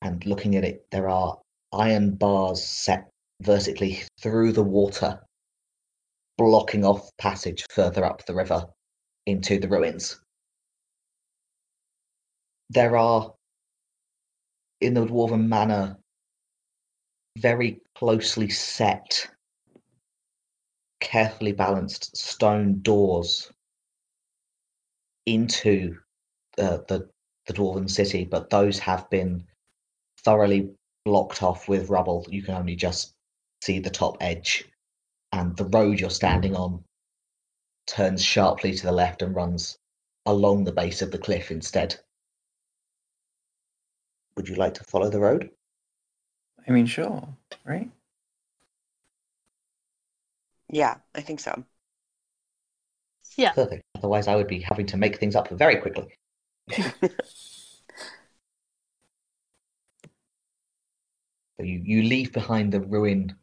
[0.00, 1.38] And looking at it, there are
[1.70, 3.10] iron bars set
[3.42, 5.20] vertically through the water,
[6.38, 8.66] blocking off passage further up the river
[9.26, 10.20] into the ruins.
[12.70, 13.32] There are,
[14.80, 15.96] in the Dwarven manner,
[17.38, 19.28] very closely set,
[21.00, 23.50] carefully balanced stone doors
[25.26, 25.96] into
[26.58, 27.08] uh, the
[27.46, 29.44] the dwarven city, but those have been
[30.24, 30.70] thoroughly
[31.04, 32.24] blocked off with rubble.
[32.28, 33.12] You can only just
[33.62, 34.64] see the top edge,
[35.34, 36.84] and the road you're standing on
[37.88, 39.78] turns sharply to the left and runs
[40.26, 41.96] along the base of the cliff instead.
[44.36, 45.50] Would you like to follow the road?
[46.66, 47.28] I mean, sure,
[47.64, 47.90] right?
[50.70, 51.64] Yeah, I think so.
[53.36, 53.52] Yeah.
[53.52, 53.82] Perfect.
[53.96, 56.14] Otherwise, I would be having to make things up very quickly.
[61.56, 63.36] So you, you leave behind the ruin of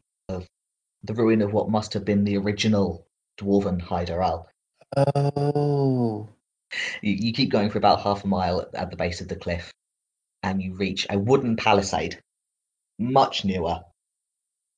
[1.04, 3.06] the ruin of what must have been the original
[3.38, 4.46] dwarven Hyderal.
[4.96, 6.28] Oh,
[7.02, 9.36] You, you keep going for about half a mile at, at the base of the
[9.36, 9.72] cliff,
[10.42, 12.20] and you reach a wooden palisade,
[12.98, 13.80] much newer.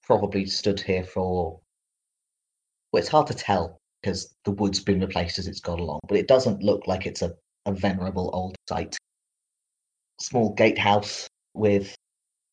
[0.04, 1.60] Probably stood here for.
[2.92, 6.18] Well, it's hard to tell because the wood's been replaced as it's gone along, but
[6.18, 7.34] it doesn't look like it's a,
[7.66, 8.96] a venerable old site.
[10.20, 11.94] Small gatehouse with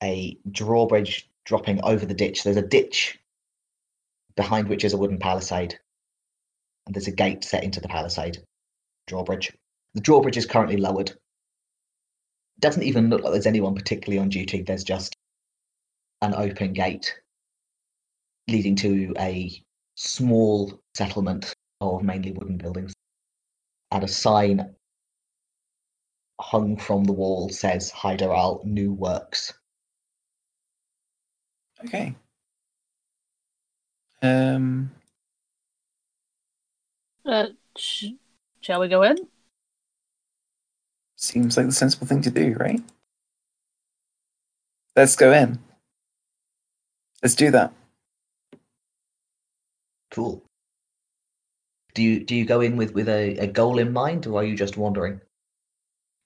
[0.01, 2.43] a drawbridge dropping over the ditch.
[2.43, 3.19] There's a ditch
[4.35, 5.79] behind which is a wooden palisade,
[6.85, 8.43] and there's a gate set into the palisade
[9.07, 9.51] drawbridge.
[9.93, 11.13] The drawbridge is currently lowered.
[12.59, 14.61] Doesn't even look like there's anyone particularly on duty.
[14.61, 15.15] There's just
[16.21, 17.13] an open gate
[18.47, 19.51] leading to a
[19.95, 22.93] small settlement of mainly wooden buildings.
[23.91, 24.75] And a sign
[26.39, 29.53] hung from the wall says Hyderal New Works.
[31.85, 32.15] okay.
[34.21, 34.91] Um,
[37.25, 38.13] Uh, sh-
[38.61, 39.17] shall we go in?
[41.15, 42.81] seems like the sensible thing to do, right?
[44.95, 45.59] Let's go in.
[47.23, 47.73] Let's do that.
[50.11, 50.43] Cool.
[51.93, 54.43] Do you do you go in with, with a, a goal in mind or are
[54.43, 55.21] you just wandering?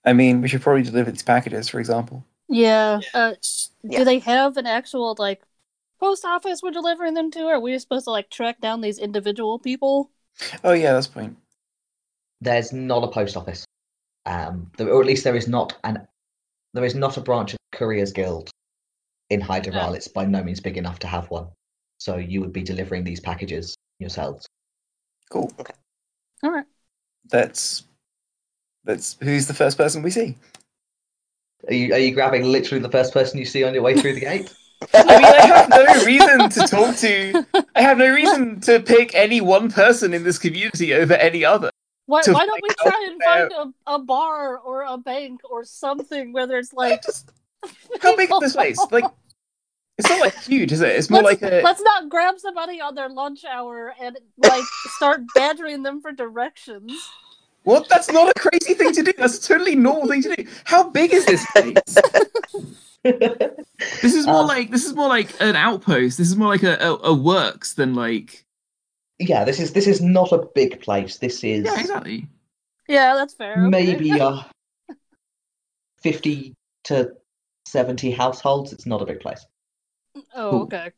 [0.06, 2.24] I mean, we should probably deliver these packages, for example.
[2.48, 3.02] Yeah.
[3.12, 3.70] Uh, Yes.
[3.82, 4.00] Yeah.
[4.00, 5.42] do they have an actual like
[5.98, 7.44] post office we're delivering them to?
[7.44, 10.10] Or are we supposed to like track down these individual people?
[10.62, 11.36] Oh yeah, that's point.
[12.40, 13.64] There's not a post office.
[14.26, 16.06] Um there, or at least there is not an
[16.74, 18.50] there is not a branch of the Couriers Guild
[19.30, 19.90] in Hyderal.
[19.90, 19.94] Oh.
[19.94, 21.48] It's by no means big enough to have one.
[21.98, 24.46] So you would be delivering these packages yourselves.
[25.30, 25.50] Cool.
[25.58, 25.74] Okay.
[26.42, 26.66] All right.
[27.30, 27.84] That's
[28.84, 30.36] that's who's the first person we see.
[31.66, 34.14] Are you are you grabbing literally the first person you see on your way through
[34.14, 34.54] the gate?
[34.94, 37.46] I mean, I have no reason to talk to.
[37.74, 41.70] I have no reason to pick any one person in this community over any other.
[42.06, 46.32] Why, why don't we try and find a, a bar or a bank or something
[46.32, 47.30] where there's like Just,
[48.00, 48.78] How big is this place?
[48.90, 49.04] Like,
[49.98, 50.90] it's not like huge, is it?
[50.90, 51.62] It's more let's, like a.
[51.62, 54.64] let's not grab somebody on their lunch hour and like
[54.96, 56.92] start badgering them for directions.
[57.66, 57.88] What?
[57.88, 59.12] That's not a crazy thing to do.
[59.18, 60.46] That's a totally normal thing to do.
[60.64, 61.98] How big is this place?
[63.02, 66.16] This is more Um, like this is more like an outpost.
[66.16, 68.44] This is more like a, a, a works than like
[69.18, 71.18] yeah, this is this is not a big place.
[71.18, 72.28] This is yeah, exactly.
[72.88, 73.56] Yeah, that's fair.
[73.58, 74.42] maybe uh,
[76.00, 77.12] fifty to
[77.66, 78.72] seventy households.
[78.72, 79.44] It's not a big place.
[80.34, 80.62] Oh, Cool.
[80.62, 80.92] okay.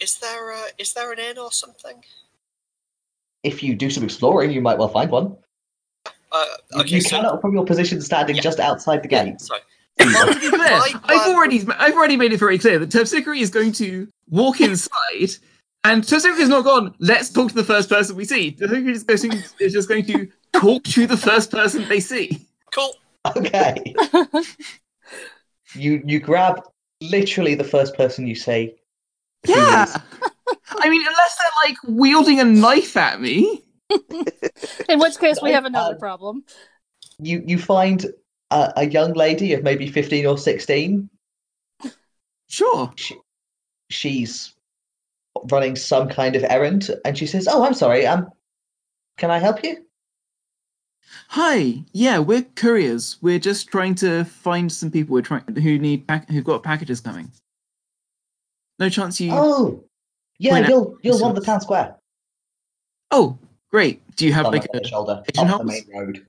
[0.00, 2.04] Is there a, is there an inn or something?
[3.46, 5.36] If you do some exploring, you might well find one.
[6.32, 8.42] Uh, You- okay, you so cannot, from your position standing Yeah.
[8.42, 9.40] just outside the gate.
[9.40, 9.60] sorry.
[9.98, 13.50] Well, to be clear, I've already I've already made it very clear that Terpsichore is
[13.50, 15.30] going to walk inside,
[15.84, 16.94] and Terpsichore is not gone.
[16.98, 18.52] Let's talk to the first person we see.
[18.52, 22.44] Terpsichore is, going to, is just going to talk to the first person they see.
[22.74, 22.92] Cool.
[23.36, 23.94] Okay.
[25.74, 26.60] you you grab
[27.00, 28.74] literally the first person you see.
[29.46, 29.86] Yeah.
[30.50, 33.64] Is- I mean, unless they're like wielding a knife at me.
[34.88, 36.44] In which case, we have another uh, problem.
[37.18, 38.04] you you find
[38.50, 41.08] a, a young lady of maybe fifteen or sixteen.
[42.48, 42.92] Sure.
[43.90, 44.54] She's
[45.50, 48.06] running some kind of errand, and she says, "Oh, I'm sorry.
[48.06, 48.28] Um,
[49.18, 49.84] can I help you?"
[51.28, 51.84] Hi.
[51.92, 53.18] Yeah, we're couriers.
[53.22, 57.00] We're just trying to find some people we're trying who need pack- who've got packages
[57.00, 57.30] coming.
[58.78, 59.30] No chance you.
[59.32, 59.84] Oh,
[60.38, 60.52] yeah.
[60.52, 61.96] Point out You'll you'll want the town square.
[63.10, 63.38] Oh,
[63.70, 64.02] great.
[64.16, 64.68] Do you have like a?
[64.80, 66.26] the shoulder pigeon up the main road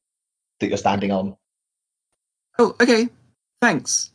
[0.59, 1.35] that you're standing on.
[2.59, 3.09] Oh, okay.
[3.61, 4.11] Thanks.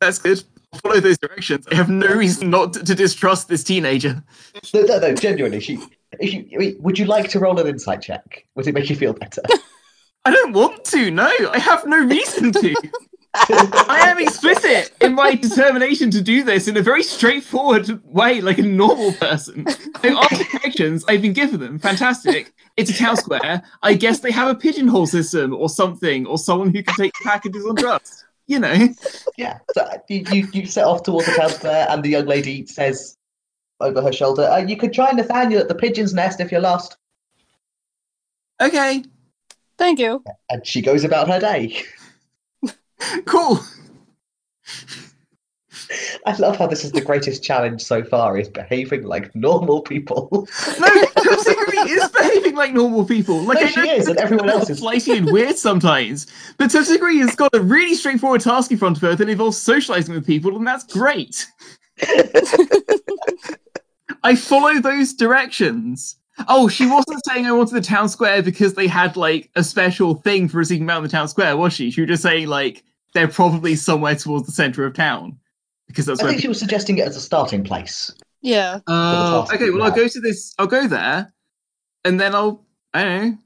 [0.00, 0.42] That's good.
[0.72, 1.66] I'll follow those directions.
[1.70, 4.22] I have no reason not to, to distrust this teenager.
[4.74, 5.14] No, no, no.
[5.14, 5.80] Genuinely, she.
[6.20, 8.46] If you, would you like to roll an insight check?
[8.54, 9.42] Would it make you feel better?
[10.24, 11.10] I don't want to.
[11.10, 12.74] No, I have no reason to.
[13.34, 18.58] I am explicit in my determination to do this in a very straightforward way, like
[18.58, 19.66] a normal person.
[20.02, 21.78] I've asked directions, I've been given them.
[21.78, 22.52] Fantastic.
[22.76, 23.62] It's a town square.
[23.82, 27.64] I guess they have a pigeonhole system or something, or someone who can take packages
[27.66, 28.24] on trust.
[28.46, 28.88] You know.
[29.36, 29.58] Yeah.
[29.74, 33.18] So you, you, you set off towards the town square, and the young lady says
[33.80, 36.96] over her shoulder, uh, "You could try Nathaniel at the pigeon's nest if you're lost."
[38.60, 39.04] Okay,
[39.78, 40.24] Thank you.
[40.50, 41.82] And she goes about her day.
[43.26, 43.60] Cool.
[46.26, 50.28] I love how this is the greatest challenge so far: is behaving like normal people.
[50.78, 51.50] No, Topsy
[51.90, 53.40] is behaving like normal people.
[53.40, 54.80] Like No, I she is, and everyone else is.
[54.80, 56.26] flighty and weird sometimes.
[56.58, 60.14] But Topsy has got a really straightforward task in front of her that involves socializing
[60.14, 61.46] with people, and that's great.
[64.22, 66.16] I follow those directions.
[66.48, 70.14] Oh, she wasn't saying I wanted the town square because they had like a special
[70.14, 71.90] thing for receiving out in the town square, was she?
[71.90, 72.84] She was just saying like
[73.14, 75.38] they're probably somewhere towards the center of town
[75.86, 76.32] because that's I where.
[76.32, 78.12] think she was suggesting it as a starting place.
[78.42, 78.80] Yeah.
[78.86, 79.64] Uh, task okay.
[79.70, 80.54] Well, you I'll go to this.
[80.58, 81.32] I'll go there,
[82.04, 82.64] and then I'll.
[82.94, 83.38] I don't know.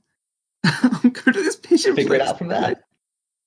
[0.64, 2.76] I'll go to this pigeon Figure it out from there.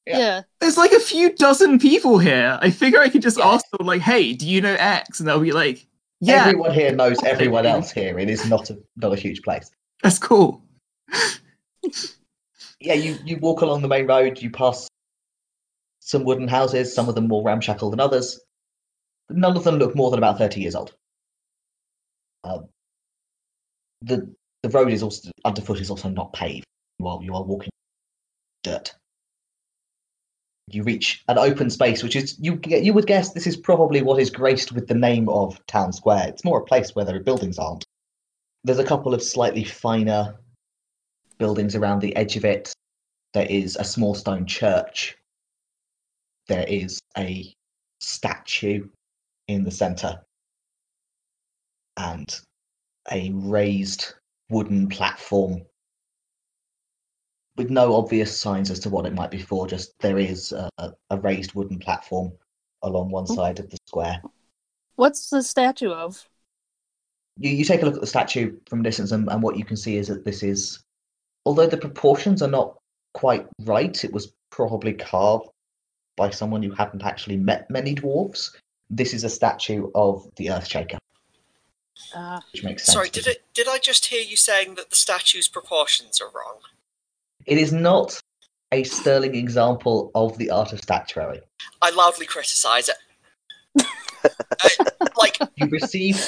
[0.05, 0.17] Yeah.
[0.17, 0.41] Yeah.
[0.59, 2.59] There's like a few dozen people here.
[2.61, 3.47] I figure I could just Yeah.
[3.47, 5.85] ask them, like, "Hey, do you know X?" And they'll be like,
[6.21, 8.17] "Yeah, Everyone here knows everyone else here.
[8.19, 9.69] It is not a not a huge place.
[10.03, 10.63] that's cool."
[12.81, 14.87] Yeah, you, you walk along the main road, you pass
[16.05, 18.39] some wooden houses, some of them more ramshackle than others.
[19.29, 20.93] None of them look more than about 30 years old.
[22.43, 22.69] Um,
[24.03, 24.31] the
[24.61, 26.65] the road is also underfoot is also not paved.
[27.03, 27.71] Are you are walking
[28.63, 28.93] dirt.
[30.67, 34.19] You reach an open space, which is you you would guess this is probably what
[34.19, 36.27] is graced with the name of town square.
[36.27, 37.85] It's more a place where are buildings aren't.
[38.63, 40.35] There's a couple of slightly finer
[41.37, 42.73] buildings around the edge of it.
[43.33, 45.15] There is a small stone church.
[46.47, 47.53] There is a
[47.99, 48.87] statue
[49.47, 50.21] in the center
[51.97, 52.39] and
[53.11, 54.13] a raised
[54.49, 55.61] wooden platform
[57.57, 59.65] with no obvious signs as to what it might be for.
[59.65, 60.69] Just there is a,
[61.09, 62.33] a, raised wooden platform
[62.83, 63.33] along one hmm.
[63.33, 64.21] side of the square.
[64.95, 66.27] What's the statue of?
[67.37, 69.65] you, you take a look at the statue from a distance, and, and what you
[69.65, 70.79] can see is that this is,
[71.45, 72.77] although the proportions are not
[73.13, 75.49] quite right, it was probably carved
[76.15, 78.55] by someone who hadn't actually met many dwarves.
[78.89, 80.97] This is a statue of the Earthshaker,
[82.13, 82.93] Uh, which makes sense.
[82.93, 83.43] Sorry, did it?
[83.53, 86.59] Did I just hear you saying that the statue's proportions are wrong?
[87.45, 88.19] It is not
[88.71, 91.41] a sterling example of the art of statuary.
[91.81, 93.85] I loudly criticise it.
[94.61, 94.85] I-
[95.17, 96.19] like, You receive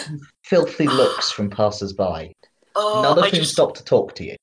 [0.43, 2.31] filthy looks from passers-by,
[2.75, 4.35] oh, none of I whom just stop to talk to you.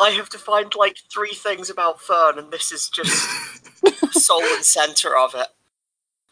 [0.00, 3.12] I have to find like three things about Fern, and this is just
[4.12, 5.48] soul and center of it.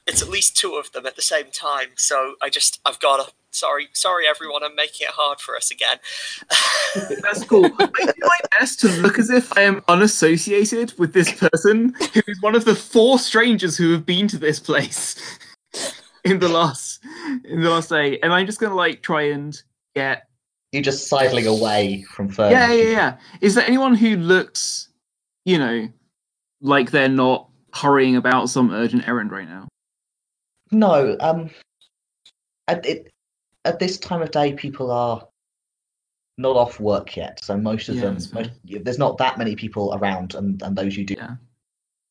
[0.07, 3.25] It's at least two of them at the same time, so I just I've got
[3.25, 3.33] to.
[3.51, 4.63] Sorry, sorry, everyone.
[4.63, 5.97] I'm making it hard for us again.
[7.23, 7.65] That's cool.
[7.65, 12.21] I do my best to look as if I am unassociated with this person who
[12.27, 15.39] is one of the four strangers who have been to this place
[16.25, 17.03] in the last
[17.45, 19.61] in the last day, and I'm just gonna like try and
[19.95, 20.28] get.
[20.73, 22.53] You're just sidling away from Fern.
[22.53, 23.17] Yeah, yeah, yeah.
[23.41, 24.89] Is there anyone who looks,
[25.45, 25.89] you know,
[26.61, 29.67] like they're not hurrying about some urgent errand right now?
[30.71, 31.49] No, um,
[32.67, 33.11] at it,
[33.65, 35.27] at this time of day, people are
[36.37, 39.95] not off work yet, so most of Yeah, them, most, there's not that many people
[39.95, 41.37] around, and and those you do Yeah.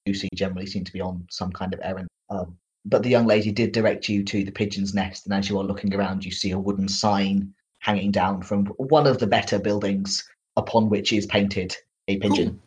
[0.07, 2.07] do see generally seem to be on some kind of errand.
[2.29, 5.59] Um, but the young lady did direct you to the pigeon's nest, and as you
[5.59, 9.59] are looking around, you see a wooden sign hanging down from one of the better
[9.59, 10.23] buildings,
[10.55, 11.75] upon which is painted
[12.07, 12.59] a pigeon.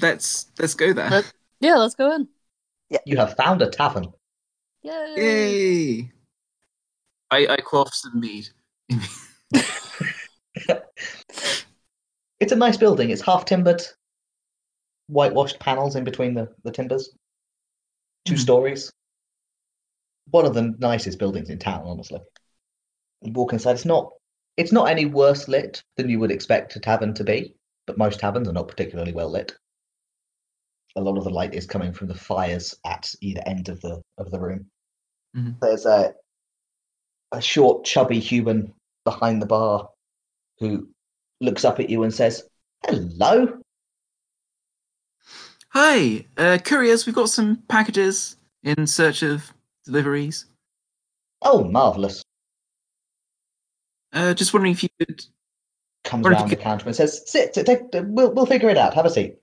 [0.00, 1.10] Let's let's go there.
[1.10, 2.28] Let- yeah, let's go in.
[2.90, 2.98] Yeah.
[3.06, 4.12] You have found a tavern.
[4.82, 5.14] Yay.
[5.16, 6.12] Yay!
[7.30, 8.48] I I quaff some mead.
[12.38, 13.08] It's a nice building.
[13.10, 13.82] It's half timbered,
[15.08, 17.10] whitewashed panels in between the, the timbers.
[18.26, 18.38] 2 Mhm.
[18.38, 18.92] stories.
[20.30, 22.20] One of the nicest buildings in town, honestly.
[23.22, 23.72] You walk inside.
[23.72, 24.12] It's not
[24.56, 27.54] it's not any worse lit than you would expect a tavern to be,
[27.86, 29.54] but most taverns are not particularly well lit.
[30.96, 34.00] A lot of the light is coming from the fires at either end of the
[34.18, 34.70] of the room.
[35.36, 35.60] Mhm.
[35.60, 36.14] There's a
[37.32, 38.72] a short, chubby human
[39.04, 39.90] behind the bar
[40.58, 40.88] who
[41.40, 42.48] looks up at you and says,
[42.86, 43.60] Hello.
[45.70, 47.04] Hi, uh, couriers.
[47.04, 49.52] We've got some packages in search of
[49.84, 50.46] deliveries.
[51.42, 52.22] Oh, marvellous.
[54.16, 55.22] Uh, just wondering if you could.
[56.04, 58.94] Comes around you the counter and says, Sit, take, we'll, we'll figure it out.
[58.94, 59.36] Have a seat.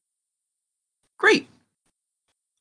[1.19, 1.47] Great.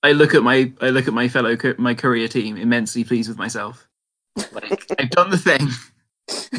[0.03, 3.39] I look at my I look at my fellow my courier team, immensely pleased with
[3.39, 3.89] myself.
[4.53, 5.69] Like, I've done the thing.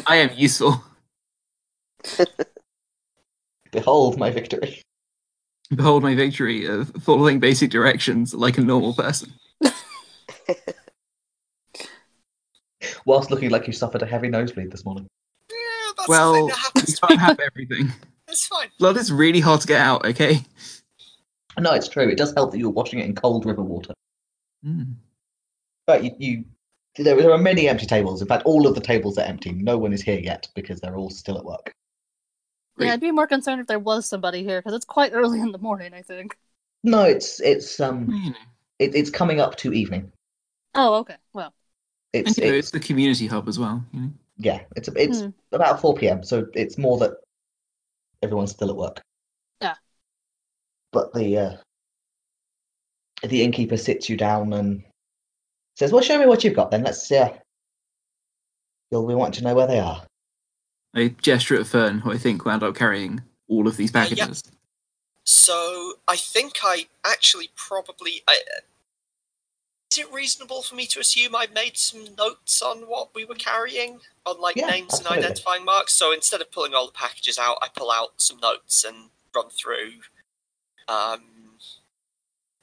[0.06, 0.82] I am useful.
[3.70, 4.82] Behold my victory.
[5.74, 9.32] Behold my victory of following basic directions like a normal person.
[13.06, 15.06] Whilst looking like you suffered a heavy nosebleed this morning.
[15.98, 17.92] Yeah, that's the Well, that you happens to can't have everything.
[18.26, 18.68] It's fine.
[18.78, 20.06] Blood is really hard to get out.
[20.06, 20.40] Okay.
[21.60, 22.08] No, it's true.
[22.08, 23.92] It does help that you're washing it in cold river water.
[24.66, 24.94] Mm.
[25.86, 26.44] But you, you
[26.96, 28.22] there, there are many empty tables.
[28.22, 29.52] In fact, all of the tables are empty.
[29.52, 31.72] No one is here yet because they're all still at work.
[32.78, 35.52] Yeah, I'd be more concerned if there was somebody here because it's quite early in
[35.52, 35.92] the morning.
[35.94, 36.36] I think.
[36.82, 38.34] No, it's it's um You
[38.78, 40.10] it, it's coming up to evening.
[40.74, 41.16] Oh, okay.
[41.32, 41.54] Well,
[42.12, 43.84] and It's you know, it's it's the community hub as well.
[43.92, 44.10] You know?
[44.36, 44.60] Yeah.
[44.76, 45.28] It's it's Hmm.
[45.52, 46.22] about four p.m.
[46.22, 47.12] So it's more that
[48.22, 49.00] everyone's still at work.
[49.60, 49.74] Yeah.
[50.92, 51.56] But the uh,
[53.22, 54.82] the innkeeper sits you down and
[55.76, 56.70] says, "Well, show me what you've got.
[56.70, 57.36] Then let's uh,
[58.90, 60.04] you'll be wanting to know where they are."
[60.94, 64.04] I gesture at Fern, who I think wound up carrying all of these Uh, yeah.
[64.26, 64.42] packages.
[65.24, 68.22] So I think I actually probably.
[68.28, 68.73] I, is
[69.98, 74.00] it reasonable for me to assume I made some notes on what we were carrying,
[74.26, 75.16] on like Yeah, names absolutely.
[75.16, 75.94] and identifying marks?
[75.94, 79.50] So instead of pulling all the packages out, I pull out some notes and run
[79.50, 79.92] through.
[80.88, 81.58] Um,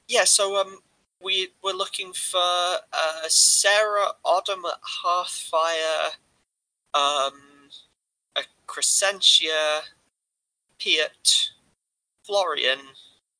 [0.08, 0.24] yeah.
[0.24, 0.78] So um,
[1.22, 6.10] we we're looking for uh, Sarah Odom at Hearthfire,
[6.94, 7.70] um,
[8.36, 9.80] a Crescentia,
[10.78, 11.50] Piet,
[12.24, 12.78] Florian,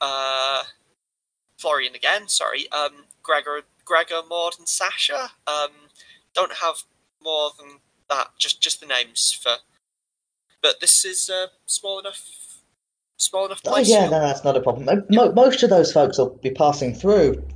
[0.01, 0.63] uh,
[1.59, 2.29] Florian again.
[2.29, 3.63] Sorry, um, Gregor,
[3.93, 5.33] Gregor, Maud, and Sasha.
[5.47, 5.69] Um,
[6.35, 6.77] don't have
[7.23, 8.31] more than that.
[8.39, 9.57] Just just the names for.
[10.63, 12.23] But this is a small enough,
[13.19, 14.87] small enough Oh yeah, no, that's not a problem.
[14.87, 17.47] Mo- Mo- most of those folks will be passing through.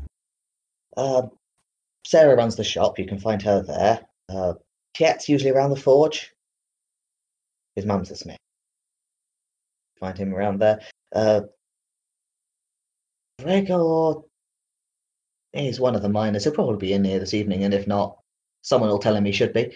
[0.99, 1.30] Um,
[2.07, 2.99] Sarah runs the shop.
[2.99, 4.01] You can find her there.
[4.28, 4.55] Uh,
[4.95, 6.34] Piet's usually around the forge.
[7.76, 8.37] His mum's a smith.
[10.01, 10.82] Find him around there.
[11.14, 11.43] Uh,
[13.43, 14.16] Gregor
[15.57, 16.45] is one of the miners.
[16.45, 18.19] He'll probably be in here this evening, and if not,
[18.63, 19.75] someone will tell him he should be.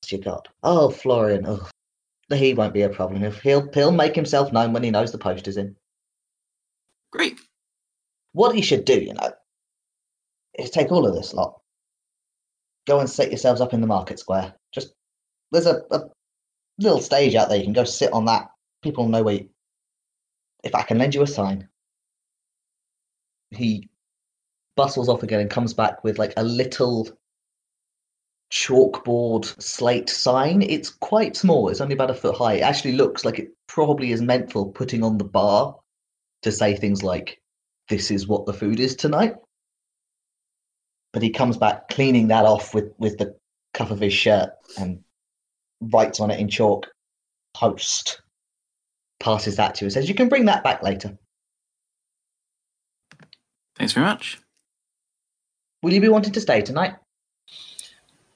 [0.00, 0.48] What's you got?
[0.62, 1.44] Oh, Florian.
[1.46, 1.68] Oh,
[2.30, 3.20] he won't be a problem.
[3.20, 5.76] He'll, he'll he'll make himself known when he knows the post is in.
[7.12, 7.38] Great.
[8.32, 9.32] What he should do, you know,
[10.58, 11.60] is take all of this lot,
[12.86, 14.54] go and set yourselves up in the market square.
[14.72, 14.94] Just
[15.50, 16.04] there's a, a
[16.78, 17.58] little stage out there.
[17.58, 18.50] You can go sit on that.
[18.82, 19.34] People know where.
[19.34, 19.48] You,
[20.64, 21.68] if I can lend you a sign,
[23.50, 23.88] he
[24.76, 27.08] bustles off again and comes back with like a little
[28.50, 30.62] chalkboard slate sign.
[30.62, 31.68] It's quite small.
[31.68, 32.54] It's only about a foot high.
[32.54, 35.76] It actually looks like it probably is meant for putting on the bar
[36.42, 37.40] to say things like,
[37.88, 39.36] "This is what the food is tonight."
[41.12, 43.36] But he comes back cleaning that off with with the
[43.74, 45.02] cuff of his shirt and
[45.80, 46.86] writes on it in chalk,
[47.54, 48.22] "Post."
[49.18, 51.16] Passes that to you and says, "You can bring that back later."
[53.76, 54.38] Thanks very much.
[55.82, 56.94] Will you be wanting to stay tonight?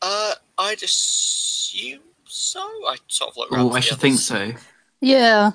[0.03, 2.61] Uh, I'd assume so.
[2.61, 3.67] I sort of look around.
[3.67, 4.53] Oh, I should think so.
[5.01, 5.53] yeah.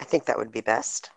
[0.00, 1.10] I think that would be best.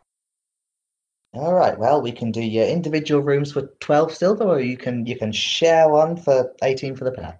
[1.33, 1.77] All right.
[1.77, 5.31] Well, we can do your individual rooms for twelve silver, or you can you can
[5.31, 7.39] share one for eighteen for the pair.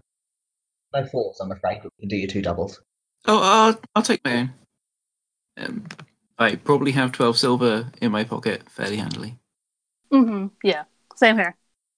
[0.94, 1.80] No fours, I'm afraid.
[1.84, 2.82] But we can do your two doubles.
[3.26, 4.54] Oh, I'll, I'll take my own.
[5.58, 5.86] Um,
[6.38, 9.38] I probably have 12 silver in my pocket fairly handily.
[10.12, 10.48] Mm-hmm.
[10.64, 10.84] Yeah.
[11.16, 11.56] Same here.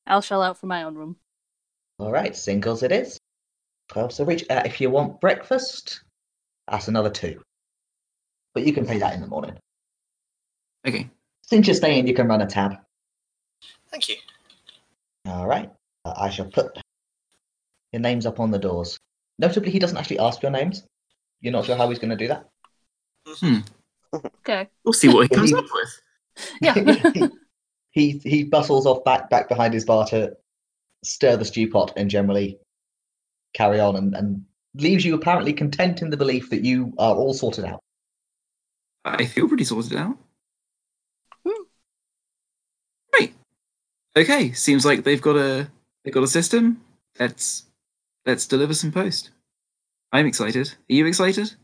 [0.07, 1.17] I'll shell out for my own room.
[1.99, 3.19] All right, singles it is.
[3.89, 4.45] Twelve silver each.
[4.49, 6.01] Uh, if you want breakfast,
[6.69, 7.41] that's another two.
[8.53, 9.57] But you can pay that in the morning.
[10.87, 11.09] Okay.
[11.43, 12.75] Since you're staying, you can run a tab.
[13.89, 14.15] Thank you.
[15.27, 15.71] All right.
[16.03, 16.77] Uh, I shall put
[17.91, 18.97] your names up on the doors.
[19.39, 20.83] Notably, he doesn't actually ask your names.
[21.41, 22.49] You're not sure how he's going to do that.
[23.27, 23.59] Hmm.
[24.13, 24.69] Okay.
[24.83, 26.01] We'll see what he comes up with.
[26.61, 27.27] Yeah.
[27.95, 30.35] he he bustles off back back behind his bar to
[31.03, 32.59] stir the stew pot and generally
[33.53, 34.43] carry on and, and
[34.75, 37.81] leaves you apparently content in the belief that you are all sorted out.
[39.05, 40.17] I feel pretty sorted out.
[41.47, 41.63] Hmm.
[43.13, 43.33] Great.
[44.17, 45.69] Okay, seems like they've got a
[46.03, 46.81] they've got a system.
[47.19, 47.63] Let's
[48.25, 49.31] let's deliver some post.
[50.11, 50.69] I'm excited.
[50.69, 51.55] Are you excited?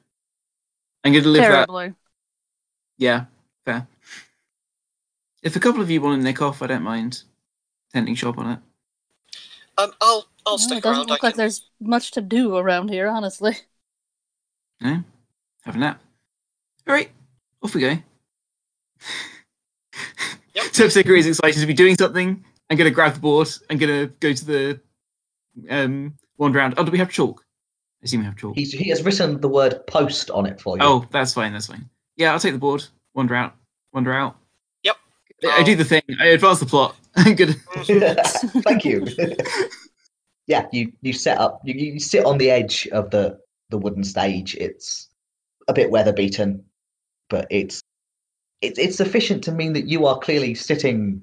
[1.04, 1.96] I'm going to deliver that.
[2.98, 3.28] Yeah, fair.
[5.44, 7.24] If a couple of you want to nick off, I don't mind
[7.94, 8.60] tending shop on it.
[9.78, 11.10] Um, I'll I'll No, stick it doesn't around.
[11.10, 11.38] look I like can...
[11.38, 13.58] there's much to do around here, honestly.
[14.82, 15.04] No,
[15.64, 16.02] have a nap.
[16.88, 17.12] All right,
[17.64, 17.98] off we go.
[20.54, 20.66] Yep.
[20.74, 22.44] Terpsichore is excited to be doing something.
[22.70, 23.50] I'm going to grab the board.
[23.70, 24.82] I'm going to go to the
[25.70, 26.76] um, wander round.
[26.78, 27.46] Oh, do we have chalk?
[28.02, 28.56] I assume we have chalk.
[28.56, 30.84] He's, he has written the word post on it for you.
[30.84, 31.54] Oh, that's fine.
[31.54, 31.90] That's fine.
[32.16, 32.86] Yeah, I'll take the board.
[33.14, 33.56] Wander out.
[33.94, 34.38] Wander out.
[35.42, 35.54] Yep.
[35.54, 36.02] I do the thing.
[36.20, 36.96] I advance the plot.
[37.16, 37.56] I'm good.
[38.64, 39.08] Thank you.
[40.48, 41.62] yeah, you you set up.
[41.64, 43.40] You, you sit on the edge of the
[43.70, 44.56] the wooden stage.
[44.56, 45.10] It's
[45.68, 46.64] a bit weather beaten,
[47.30, 47.82] but it's
[48.62, 51.22] it's it's sufficient to mean that you are clearly sitting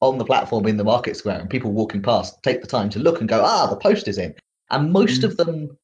[0.00, 2.98] on the platform in the market square, and people walking past take the time to
[2.98, 4.34] look and go, "Ah, the post is in."
[4.70, 5.24] And most Mm.
[5.24, 5.76] of them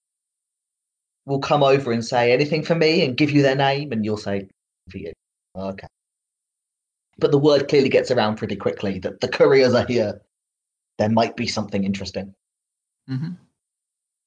[1.26, 4.16] will come over and say, "Anything for me?" and give you their name, and you'll
[4.16, 4.48] say,
[4.90, 5.12] "For you."
[5.56, 5.86] Okay.
[7.18, 10.20] But the word clearly gets around pretty quickly that the couriers are here.
[10.98, 12.34] There might be something interesting.
[13.08, 13.32] hmm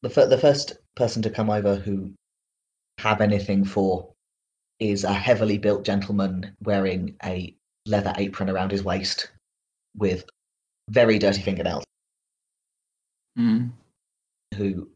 [0.04, 2.14] The, fir- the first person to come over who
[3.00, 4.12] have anything for
[4.80, 9.32] is a heavily built gentleman wearing a leather apron around his waist
[9.96, 10.26] with
[10.90, 11.84] very dirty fingernails
[13.38, 13.72] Mm.
[14.56, 14.90] who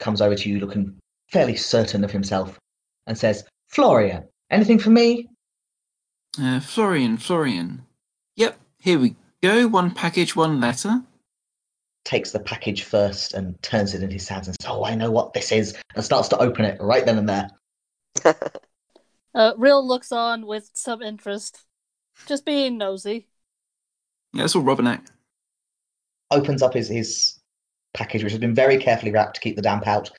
[0.00, 0.98] comes over to you looking
[1.30, 2.58] fairly certain of himself
[3.06, 5.28] and says, Florian, anything for me?
[6.40, 7.86] Uh, Florian, Florian.
[8.36, 9.68] Yep, here we go.
[9.68, 11.02] One package, one letter.
[12.04, 15.10] Takes the package first and turns it in his hands and says, Oh, I know
[15.10, 17.50] what this is, and starts to open it right then and there.
[19.36, 21.60] Uh, Real looks on with some interest,
[22.24, 23.28] just being nosy.
[24.32, 25.06] Yeah, that's all Robinac.
[26.30, 27.38] Opens up his, his
[27.92, 30.10] package, which has been very carefully wrapped to keep the damp out.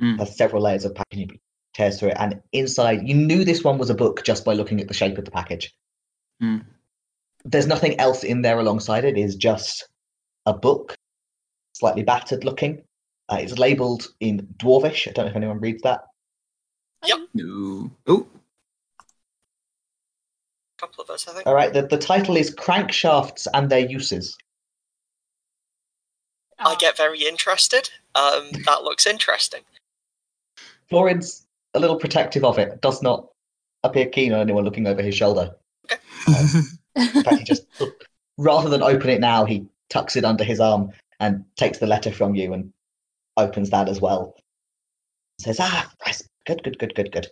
[0.00, 0.20] Mm.
[0.20, 1.40] Has several layers of packaging,
[1.78, 4.80] tears through it, and inside, you knew this one was a book just by looking
[4.80, 5.72] at the shape of the package.
[6.42, 6.64] Mm.
[7.44, 9.88] There's nothing else in there alongside it, it is just
[10.44, 10.96] a book,
[11.74, 12.82] slightly battered looking.
[13.30, 15.06] Uh, it's labeled in Dwarvish.
[15.06, 16.00] I don't know if anyone reads that.
[17.04, 17.18] Yep.
[17.34, 17.90] No.
[18.06, 18.26] Oh,
[20.78, 21.46] couple of us, I think.
[21.46, 24.36] All right, the, the title is Crankshafts and Their Uses.
[26.58, 27.90] I get very interested.
[28.14, 29.62] Um, that looks interesting.
[30.88, 33.28] Florian's a little protective of it, does not
[33.84, 35.54] appear keen on anyone looking over his shoulder.
[36.96, 37.66] In fact, he just,
[38.36, 40.90] rather than open it now, he tucks it under his arm
[41.20, 42.72] and takes the letter from you and
[43.36, 44.34] opens that as well.
[45.40, 46.22] Says, ah, nice.
[46.46, 47.26] good, good, good, good, good.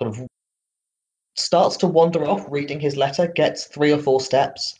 [0.00, 0.26] Kind of
[1.36, 4.78] starts to wander off reading his letter, gets three or four steps,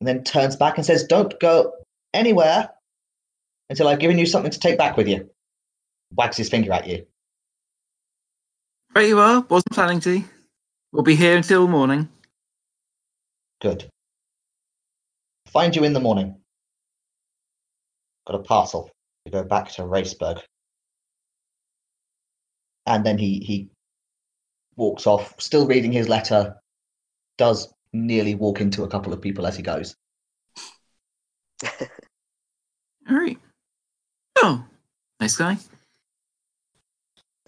[0.00, 1.72] and then turns back and says, don't go
[2.14, 2.70] anywhere
[3.68, 5.28] until I've given you something to take back with you.
[6.14, 7.06] Wags his finger at you.
[8.94, 9.40] Right you are.
[9.48, 10.22] Wasn't planning to.
[10.92, 12.08] We'll be here until morning.
[13.60, 13.88] Good.
[15.48, 16.36] Find you in the morning.
[18.26, 18.90] Got a parcel
[19.24, 20.40] to go back to Raceburg.
[22.86, 23.68] And then he he
[24.76, 26.56] walks off, still reading his letter,
[27.38, 29.94] does nearly walk into a couple of people as he goes.
[31.62, 33.38] All right.
[34.42, 34.64] Oh,
[35.20, 35.58] nice guy.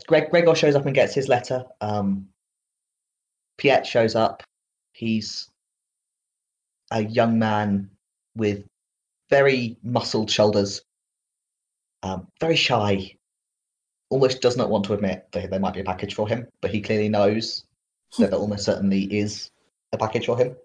[0.06, 1.64] Greg Gregor shows up and gets his letter.
[1.80, 2.28] Um
[3.58, 4.42] Piet shows up.
[4.92, 5.48] He's
[6.90, 7.90] a young man
[8.36, 8.64] with
[9.30, 10.82] very muscled shoulders,
[12.02, 13.16] um, very shy,
[14.10, 16.70] almost does not want to admit that there might be a package for him, but
[16.70, 17.64] he clearly knows
[18.18, 19.50] that there almost certainly is
[19.92, 20.56] a package for him.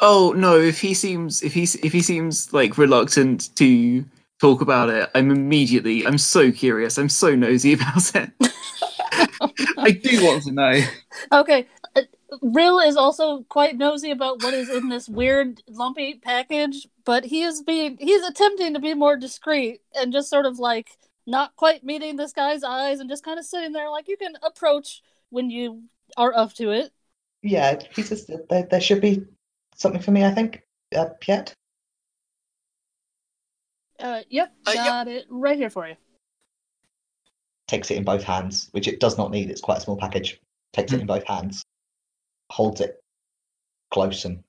[0.00, 0.58] Oh no!
[0.58, 4.04] If he seems if he if he seems like reluctant to
[4.42, 6.98] talk about it, I'm immediately I'm so curious.
[6.98, 8.30] I'm so nosy about it.
[9.78, 10.80] I do want to know.
[11.30, 11.68] Okay.
[11.94, 12.02] uh,
[12.42, 17.42] Real is also quite nosy about what is in this weird lumpy package, but he
[17.42, 20.90] is being he's attempting to be more discreet and just sort of like
[21.24, 24.34] not quite meeting this guy's eyes and just kind of sitting there like you can
[24.42, 25.84] approach when you
[26.16, 26.90] are up to it.
[27.42, 29.24] Yeah, he says that there, there should be
[29.76, 30.62] something for me, I think.
[30.94, 31.54] Uh, Piet?
[34.00, 34.86] Uh, yep, Uh, yep.
[34.86, 35.94] got it right here for you.
[37.68, 39.50] Takes it in both hands, which it does not need.
[39.50, 40.40] It's quite a small package.
[40.72, 41.62] Takes it in both hands,
[42.50, 43.00] holds it
[43.90, 44.42] close, and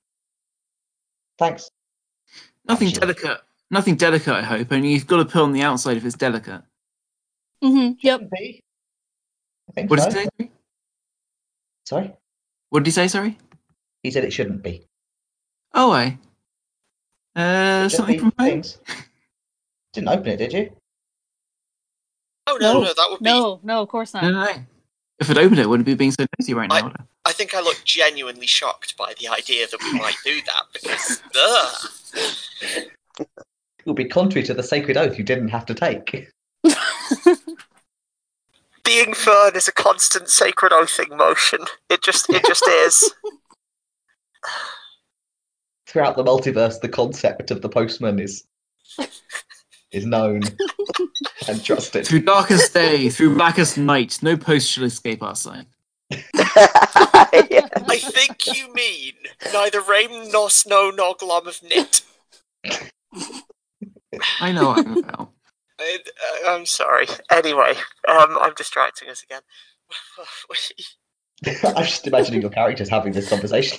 [1.38, 1.70] thanks.
[2.66, 3.00] Nothing Actually.
[3.00, 3.40] delicate.
[3.70, 4.34] Nothing delicate.
[4.34, 4.72] I hope.
[4.72, 6.62] Only you've got to put on the outside if it's delicate.
[7.62, 7.92] Mm-hmm.
[8.00, 8.30] Yep.
[8.32, 10.10] I think What so.
[10.10, 10.50] did he say?
[11.86, 12.12] Sorry?
[12.70, 13.08] What did he say?
[13.08, 13.38] Sorry.
[14.02, 14.86] He said it shouldn't be.
[15.74, 16.18] Oh, I.
[17.36, 18.62] Uh, something be from home.
[19.94, 20.06] things.
[20.06, 20.70] Didn't open it, did you?
[22.46, 23.24] Oh no, No, no, that would be.
[23.24, 24.22] No, no, of course not.
[24.24, 24.48] no, no.
[25.20, 26.74] If I'd opened it, I wouldn't be being so nosy right now.
[26.76, 27.04] I- would I?
[27.26, 31.22] I think I look genuinely shocked by the idea that we might do that because,
[31.34, 31.74] ugh.
[33.78, 36.26] It would be contrary to the sacred oath you didn't have to take.
[38.84, 41.58] being fern is a constant sacred oathing motion.
[41.90, 43.12] It just, it just is.
[45.86, 48.44] throughout the multiverse, the concept of the postman is
[49.94, 50.42] is known
[51.48, 52.06] and trusted.
[52.06, 55.66] Through darkest day, through blackest night, no post shall escape our sight.
[56.34, 59.14] I think you mean
[59.52, 62.02] neither rain nor snow nor glom of knit.
[64.40, 65.30] I know what I'm about.
[65.80, 65.98] I,
[66.44, 67.06] uh, I'm sorry.
[67.30, 67.74] Anyway,
[68.08, 69.42] um, I'm distracting us again.
[71.64, 73.78] I'm just imagining your characters having this conversation.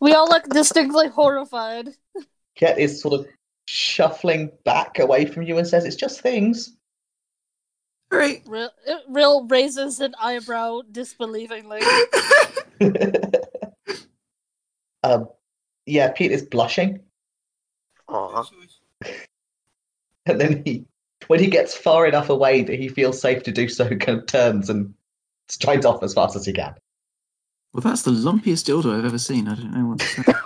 [0.00, 1.88] We all look distinctly horrified.
[2.58, 3.26] Ket is sort of
[3.66, 6.76] shuffling back away from you and says, "It's just things."
[8.10, 8.42] Great.
[8.46, 8.70] Real,
[9.08, 11.82] Real raises an eyebrow disbelievingly.
[15.02, 15.28] um,
[15.84, 17.00] yeah, Pete is blushing,
[18.08, 18.44] Aw.
[20.26, 20.86] and then he,
[21.26, 24.26] when he gets far enough away that he feels safe to do so, kind of
[24.26, 24.94] turns and
[25.48, 26.74] strides off as fast as he can.
[27.72, 29.46] Well, that's the lumpiest dildo I've ever seen.
[29.46, 30.44] I don't know what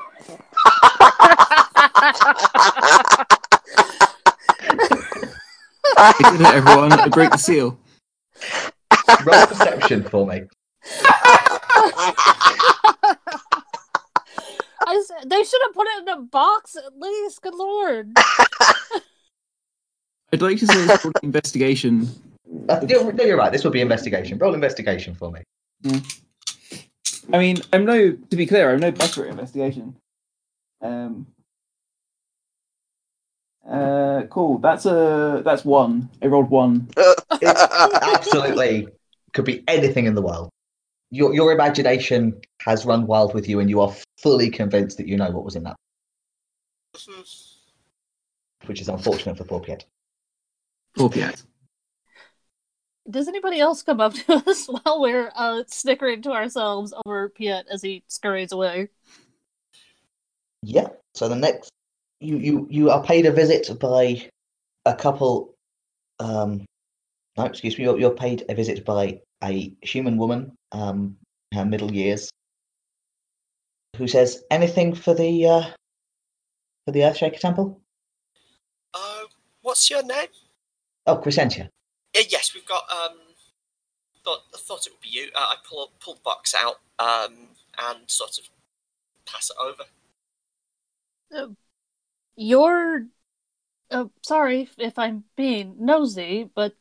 [2.43, 3.27] to.
[5.97, 6.93] I did it, everyone.
[6.93, 7.79] I break the seal.
[9.25, 10.43] Roll perception for me.
[14.85, 17.41] I s- they should have put it in a box at least.
[17.43, 18.13] Good lord.
[20.33, 22.09] I'd like to say it's called investigation.
[22.69, 23.53] Uh, you're, no, you're right.
[23.53, 24.39] This would be investigation.
[24.39, 25.41] Roll investigation for me.
[27.33, 28.13] I mean, I'm no.
[28.13, 29.97] To be clear, I'm no better at investigation.
[30.81, 31.27] Um.
[33.69, 34.59] Uh, cool.
[34.59, 36.11] That's a that's one.
[36.23, 36.89] I rolled one.
[36.97, 37.63] It's
[38.03, 38.89] absolutely
[39.33, 40.51] could be anything in the world.
[41.11, 45.17] Your your imagination has run wild with you, and you are fully convinced that you
[45.17, 45.77] know what was in that,
[48.67, 49.85] which is unfortunate for poor Piet.
[50.97, 51.43] Poor Piet.
[53.09, 57.67] Does anybody else come up to us while we're uh, snickering to ourselves over Piet
[57.71, 58.89] as he scurries away?
[60.63, 60.89] Yeah.
[61.15, 61.71] So the next,
[62.23, 64.29] you you you are paid a visit by
[64.85, 65.55] a couple.
[66.19, 66.65] Um,
[67.37, 67.85] no, excuse me.
[67.85, 71.17] You're, you're paid a visit by a human woman, um,
[71.51, 72.31] in her middle years,
[73.97, 75.65] who says anything for the uh,
[76.85, 77.81] for the Earthshaker Temple.
[78.95, 79.25] Uh,
[79.63, 80.29] what's your name?
[81.07, 81.69] Oh, Crescentia.
[82.17, 82.85] Uh, yes, we've got.
[82.91, 83.19] Um,
[84.25, 85.29] thought thought it would be you.
[85.35, 87.49] Uh, I pull pull the box out um,
[87.79, 88.49] and sort of
[89.27, 89.85] pass it over.
[92.37, 93.07] You're.
[93.91, 96.75] Uh, sorry if- if I'm being nosy, but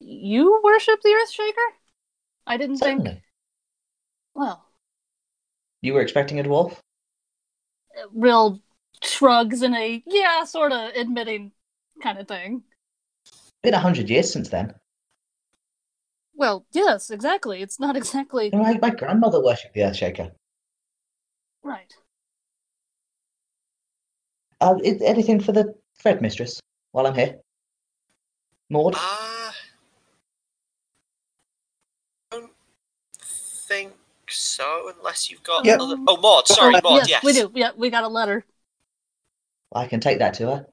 [0.00, 1.78] you worship the Earthshaker?
[2.46, 3.00] I didn't think.
[3.00, 3.22] Certainly.
[4.34, 4.66] Well,
[5.82, 6.78] You were expecting a dwarf?
[8.12, 8.60] real
[9.02, 11.52] shrugs and a yeah, sort of admitting
[12.02, 12.64] kind of thing.
[13.62, 14.74] Been a hundred years since then.
[16.34, 17.62] Well, yes, exactly.
[17.62, 20.32] It's not exactly My, my grandmother worshipped the Earthshaker.
[21.62, 21.94] right.
[24.64, 26.58] Uh, is anything for the Fred mistress
[26.92, 27.38] while I'm here?
[28.70, 28.94] Maud?
[28.96, 29.52] Uh,
[32.30, 32.50] don't
[33.20, 33.92] think
[34.30, 35.80] so, unless you've got Yep.
[35.80, 35.96] other.
[36.08, 36.48] Oh, Maud.
[36.48, 36.96] Sorry, Maud.
[36.96, 37.52] yes, Yes, we do.
[37.54, 38.46] Yeah, we got a letter.
[39.74, 40.66] I can take that to her.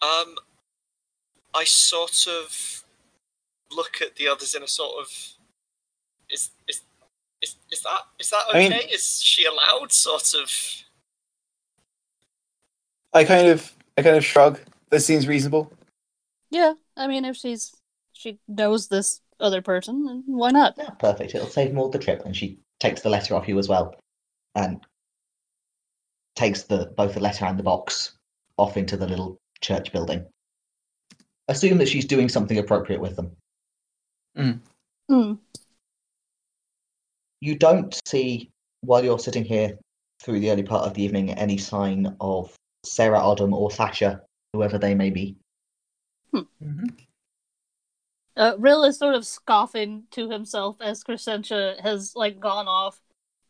[0.00, 0.36] Um,
[1.52, 2.84] I sort of
[3.72, 5.08] look at the others in a sort of
[6.30, 6.82] is is
[7.42, 8.68] is, is that is that I okay?
[8.68, 9.90] mean- is she allowed?
[9.90, 10.84] Sort of.
[13.12, 14.58] I kind of, I kind of shrug.
[14.90, 15.72] That seems reasonable.
[16.50, 17.74] Yeah, I mean, if she's
[18.12, 20.74] she knows this other person, then why not?
[20.78, 21.34] Yeah, perfect.
[21.34, 22.24] It'll save Maud the trip.
[22.24, 23.94] And she takes the letter off you as well.
[24.54, 24.84] And
[26.36, 28.16] takes the both the letter and the box
[28.56, 30.24] off into the little church building.
[31.48, 33.32] Assume that she's doing something appropriate with them.
[34.36, 35.32] Hmm.
[37.40, 38.50] You don't see,
[38.82, 39.78] while you're sitting here
[40.22, 42.54] through the early part of the evening, any sign of
[42.88, 44.22] Sarah Odom or Sasha,
[44.52, 45.36] whoever they may be.
[48.36, 53.00] Uh, Rill is sort of scoffing to himself as Crescentia has like gone off.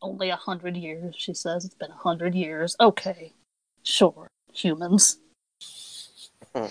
[0.01, 1.65] Only a hundred years, she says.
[1.65, 2.75] It's been a hundred years.
[2.79, 3.33] Okay,
[3.83, 5.17] sure, humans.
[6.55, 6.69] I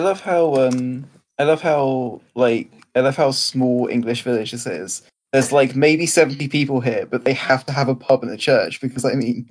[0.00, 5.02] love how, um, I love how, like, I love how small English village this is.
[5.32, 8.36] There's like maybe seventy people here, but they have to have a pub and a
[8.36, 9.48] church because I mean,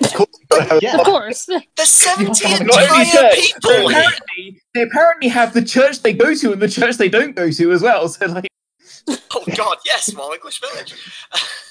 [0.00, 0.96] of course, you gotta have a Yeah.
[0.98, 1.46] Of course.
[1.76, 3.84] There's seventy have entire people but here.
[3.90, 7.50] apparently, they apparently have the church they go to and the church they don't go
[7.50, 8.08] to as well.
[8.08, 8.48] So like,
[9.34, 10.94] Oh God, yes, small English village.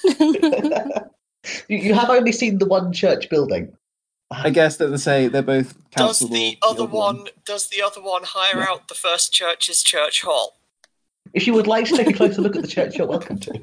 [1.68, 3.72] you, you have only seen the one church building.
[4.30, 6.28] I guess that they say they're both Does council.
[6.28, 7.26] the or other one?
[7.44, 8.66] Does the other one hire Yeah.
[8.70, 10.56] out the first church's church hall?
[11.34, 13.52] If you would like to take a closer look at the church, you're welcome to.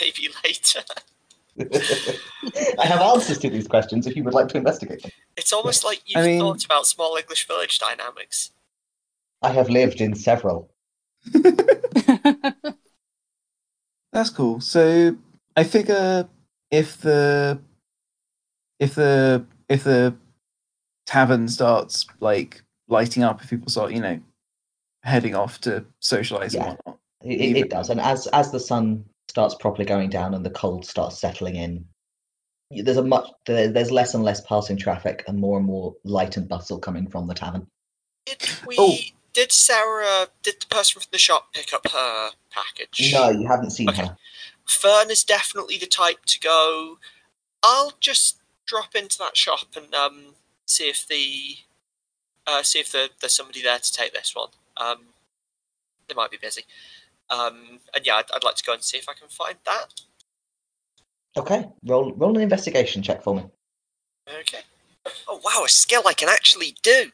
[0.00, 0.80] Maybe later.
[2.78, 5.10] I have answers to these questions if you would like to investigate them.
[5.36, 8.50] It's almost like you've I mean- thought about small English village dynamics.
[9.42, 10.70] I have lived in several.
[14.12, 14.60] That's cool.
[14.60, 15.16] So
[15.56, 16.28] I figure
[16.70, 17.60] if the
[18.80, 20.14] if the if the
[21.06, 24.18] tavern starts like lighting up, if people start, you know,
[25.02, 26.60] heading off to socialize Yeah.
[26.70, 26.98] and whatnot.
[27.24, 29.04] It, it, it does, and as as the sun
[29.36, 31.84] starts properly going down and the cold starts settling in,
[32.70, 36.48] there's a much there's less and less passing traffic and more and more light and
[36.48, 37.66] bustle coming from the tavern.
[38.24, 38.76] Did we?
[38.78, 38.96] Oh.
[39.34, 40.28] Did Sarah?
[40.42, 43.12] Did the person from the shop pick up her package?
[43.12, 44.06] No, you haven't seen Okay.
[44.06, 44.16] her.
[44.64, 46.98] Fern is definitely the type to go.
[47.62, 50.34] I'll just drop into that shop and um,
[50.64, 51.58] see if the
[52.46, 54.48] uh, see if the, there's somebody there to take this one.
[54.78, 55.00] Um,
[56.08, 56.62] they might be busy.
[57.30, 60.00] Um, and yeah, I'd, I'd like to go and see if I can find that.
[61.36, 63.44] Okay, roll roll an investigation check for me.
[64.40, 64.60] Okay.
[65.28, 67.10] Oh wow, a skill I can actually do.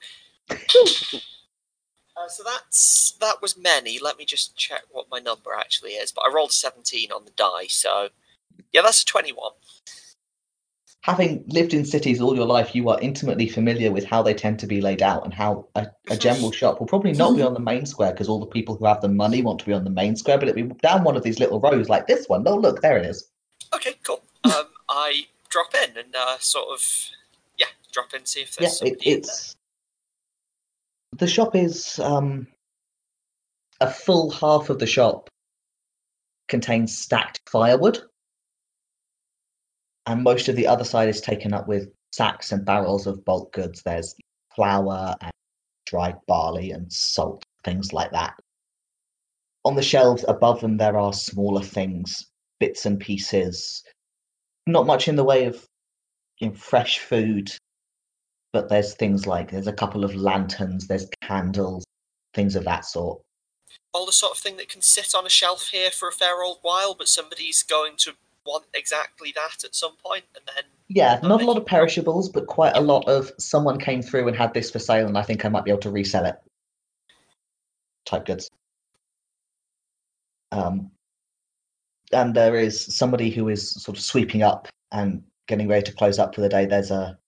[2.14, 3.98] Uh, so that's that was many.
[3.98, 6.12] Let me just check what my number actually is.
[6.12, 8.08] But I rolled a seventeen on the die, so
[8.72, 9.52] yeah, that's a twenty-one.
[11.03, 14.61] Having lived in cities all your life, you are intimately familiar with how they tend
[14.61, 17.55] to be laid out and how a, a general shop will probably not be on
[17.55, 19.82] the main square because all the people who have the money want to be on
[19.82, 22.44] the main square, but it'll be down one of these little rows like this one.
[22.46, 23.28] Oh, look, there it is.
[23.74, 24.22] Okay, cool.
[24.44, 26.80] Um, I drop in and uh, sort of
[27.59, 29.16] yeah, drop in see if Yeah, there's it, in there.
[29.18, 29.57] it's
[31.18, 32.46] the shop is um,
[33.80, 35.28] a full half of the shop
[36.48, 37.98] contains stacked firewood,
[40.07, 43.53] and most of the other side is taken up with sacks and barrels of bulk
[43.53, 43.82] goods.
[43.82, 44.14] There's
[44.55, 45.32] flour and
[45.86, 48.34] dried barley and salt, things like that.
[49.64, 52.26] On the shelves above them, there are smaller things,
[52.59, 53.82] bits and pieces.
[54.66, 55.64] Not much in the way of
[56.38, 57.50] you know, fresh food,
[58.53, 61.84] but there's things like there's a couple of lanterns, there's candles,
[62.34, 63.20] things of that sort.
[63.92, 66.42] all the sort of thing that can sit on a shelf here for a fair
[66.42, 68.14] old while, but somebody's going to
[68.47, 72.47] want exactly that at some point, and then Yeah, not a lot of perishables, but
[72.47, 75.45] quite a lot of someone came through and had this for sale, and I think
[75.45, 76.36] I might be able to resell it.
[78.05, 78.51] Type goods.
[80.51, 80.90] Um,
[82.12, 86.18] and there is somebody who is sort of sweeping up and getting ready to close
[86.18, 86.66] up for the day.
[86.66, 87.18] There's a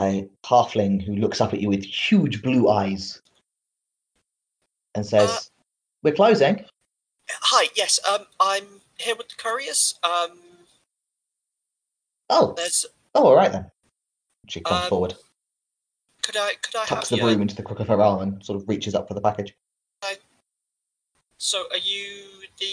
[0.00, 3.20] a halfling who looks up at you with huge blue eyes
[4.94, 5.40] and says, Uh,
[6.02, 6.64] "We're closing."
[7.42, 9.98] hi, yes, um, I'm here with the couriers.
[10.02, 10.38] Um,
[12.32, 12.86] Oh, there's
[13.16, 13.70] oh, all right then.
[14.48, 15.14] She comes Um, forward,
[16.22, 18.44] could I could I tucks have the broom into the crook of her arm, and
[18.44, 19.54] sort of reaches up for the package.
[21.38, 22.26] So, are you
[22.58, 22.66] the?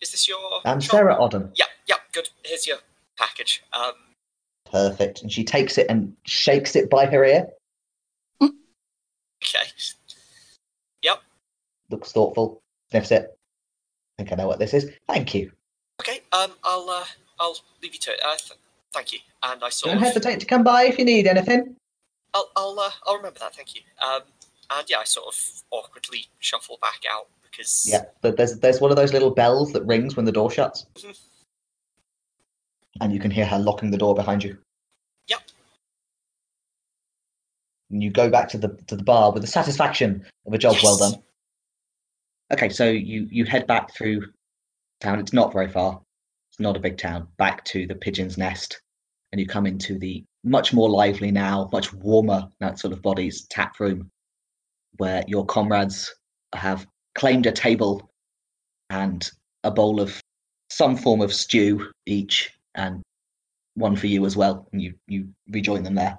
[0.00, 0.38] Is this your?
[0.64, 0.92] I'm shop?
[0.92, 1.50] Sarah Odden.
[1.54, 2.28] Yeah, yeah, good.
[2.44, 2.78] Here's your
[3.16, 3.64] package.
[3.72, 3.94] Um,
[4.70, 5.22] Perfect.
[5.22, 7.46] And she takes it and shakes it by her ear.
[8.42, 8.52] okay.
[11.02, 11.18] Yep.
[11.90, 12.60] Looks thoughtful.
[12.90, 13.38] Sniffs it.
[14.18, 14.90] I think I know what this is.
[15.08, 15.50] Thank you.
[16.00, 16.20] Okay.
[16.32, 17.04] Um, I'll uh,
[17.40, 18.20] I'll leave you to it.
[18.24, 18.58] Uh, th-
[18.92, 19.18] thank you.
[19.42, 21.76] And I sort Don't of, hesitate to come by if you need anything.
[22.34, 23.54] I'll I'll uh, I'll remember that.
[23.54, 23.82] Thank you.
[24.06, 24.22] Um,
[24.76, 28.90] and yeah, I sort of awkwardly shuffle back out because Yeah, but there's there's one
[28.90, 30.86] of those little bells that rings when the door shuts.
[30.96, 31.18] Mhm.
[33.00, 34.58] And you can hear her locking the door behind you.
[35.28, 35.40] Yep.
[37.90, 40.76] And you go back to the to the bar with the satisfaction of a job
[40.82, 41.12] well Yes.
[41.12, 41.22] done.
[42.52, 44.26] Okay, so you you head back through
[45.00, 45.18] town.
[45.18, 46.00] It's not very far.
[46.50, 47.28] It's not a big town.
[47.38, 48.82] Back to the Pigeon's Nest,
[49.32, 53.46] and you come into the much more lively now, much warmer that sort of bodies
[53.48, 54.10] tap room,
[54.98, 56.14] where your comrades
[56.54, 58.10] have claimed a table
[58.90, 59.30] and
[59.64, 60.20] a bowl of
[60.68, 63.02] some form of stew each, and
[63.74, 64.68] one for you as well.
[64.72, 66.18] And you you rejoin them there.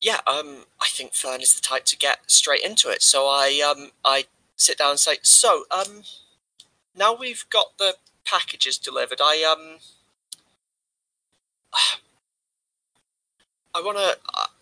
[0.00, 3.02] Yeah, um, I think Fern is the type to get straight into it.
[3.02, 4.26] So I um I
[4.56, 6.02] sit down and say, so um,
[6.96, 7.94] now we've got the
[8.24, 9.20] packages delivered.
[9.20, 9.78] I um,
[13.74, 14.14] I wanna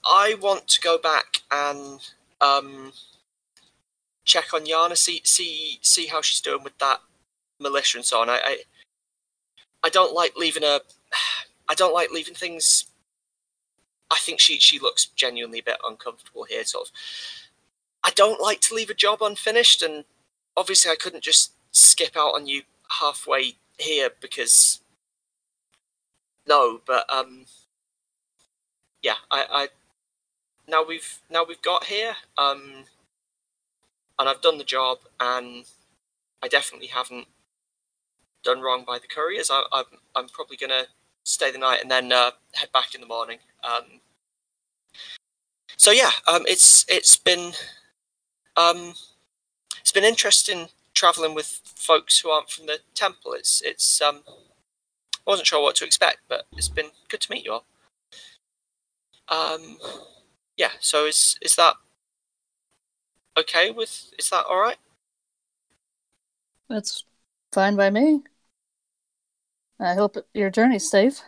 [0.04, 2.00] I want to go back and
[2.40, 2.92] um
[4.24, 7.00] check on Yana, see see see how she's doing with that
[7.60, 8.30] militia and so on.
[8.30, 8.58] I I,
[9.84, 10.80] I don't like leaving a
[11.68, 12.86] I don't like leaving things
[14.10, 16.64] I think she she looks genuinely a bit uncomfortable here.
[16.64, 16.92] Sort of,
[18.04, 20.04] I don't like to leave a job unfinished, and
[20.56, 22.62] obviously I couldn't just skip out on you
[23.00, 24.80] halfway here because
[26.46, 27.46] no, but um,
[29.02, 29.68] yeah, I, I
[30.68, 32.84] now we've now we've got here, um,
[34.18, 35.64] and I've done the job, and
[36.42, 37.26] I definitely haven't
[38.44, 39.50] done wrong by the couriers.
[39.50, 39.84] I, I'm
[40.14, 40.84] I'm probably gonna
[41.26, 43.38] stay the night and then uh, head back in the morning.
[43.64, 44.00] Um,
[45.76, 47.52] so yeah, um, it's it's been
[48.56, 48.94] um,
[49.80, 53.32] it's been interesting traveling with folks who aren't from the temple.
[53.32, 57.44] It's it's um, I wasn't sure what to expect, but it's been good to meet
[57.44, 57.66] you all.
[59.28, 59.78] Um,
[60.56, 60.70] yeah.
[60.80, 61.74] So is is that
[63.36, 64.12] okay with?
[64.18, 64.78] Is that all right?
[66.68, 67.04] That's
[67.52, 68.22] fine by me.
[69.78, 71.20] I hope your journey's safe.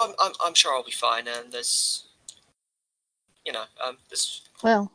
[0.00, 1.28] I'm I'm, I'm sure I'll be fine.
[1.28, 2.06] And there's,
[3.44, 4.90] you know, um, there's Well,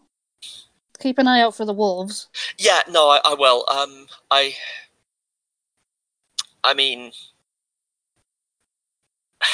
[1.00, 2.28] keep an eye out for the wolves.
[2.58, 3.66] Yeah, no, I, I will.
[3.70, 4.56] Um, I,
[6.64, 7.12] I mean,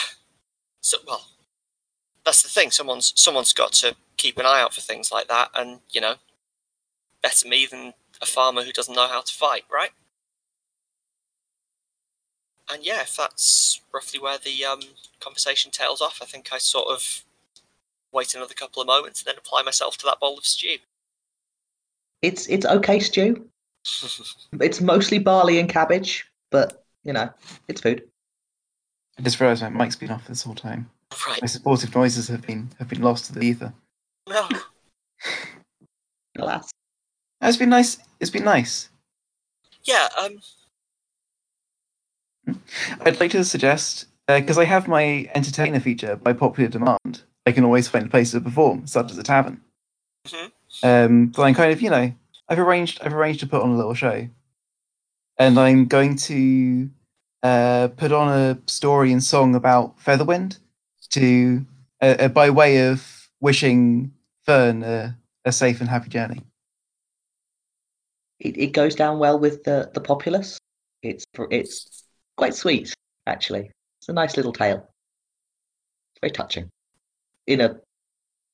[0.82, 1.26] so well,
[2.26, 2.72] that's the thing.
[2.72, 6.16] Someone's someone's got to keep an eye out for things like that, and you know,
[7.22, 9.91] better me than a farmer who doesn't know how to fight, right?
[12.72, 14.80] And yeah, if that's roughly where the um,
[15.20, 17.24] conversation tails off, I think I sort of
[18.11, 20.78] wait another couple of moments and then apply myself to that bowl of stew.
[22.22, 23.49] It's it's okay stew.
[24.61, 27.30] It's mostly barley and cabbage, but you know,
[27.68, 28.03] it's food.
[29.20, 30.89] I just realised my mic's been off this whole time.
[31.28, 31.41] right.
[31.41, 33.74] My supportive noises have been have been lost to the ether.
[34.30, 34.47] No.
[36.38, 36.72] Alas.
[37.41, 37.97] It's been nice.
[38.20, 38.89] It's been nice.
[39.84, 40.07] Yeah.
[40.18, 40.39] Um.
[43.02, 47.24] I'd like to suggest because I have my entertainer feature by popular demand.
[47.46, 49.62] I can always find a place to perform, such as a tavern.
[50.28, 50.52] mhm.
[50.82, 52.14] Um, but I'm kind of, you know,
[52.50, 54.28] I've arranged, I've arranged to put on a little show,
[55.38, 56.89] and I'm going to
[57.41, 60.60] uh, put on a story and song about Featherwind
[61.12, 61.66] to,
[62.02, 64.14] uh, uh, by way of wishing
[64.46, 66.41] Fern a, a safe and happy journey.
[68.39, 70.60] It, it goes down well with the, the populace.
[71.02, 72.03] It's it's
[72.38, 72.94] quite sweet,
[73.28, 73.72] actually.
[74.00, 74.78] It's a nice little tale.
[74.78, 76.70] It's very touching.
[77.48, 77.76] In a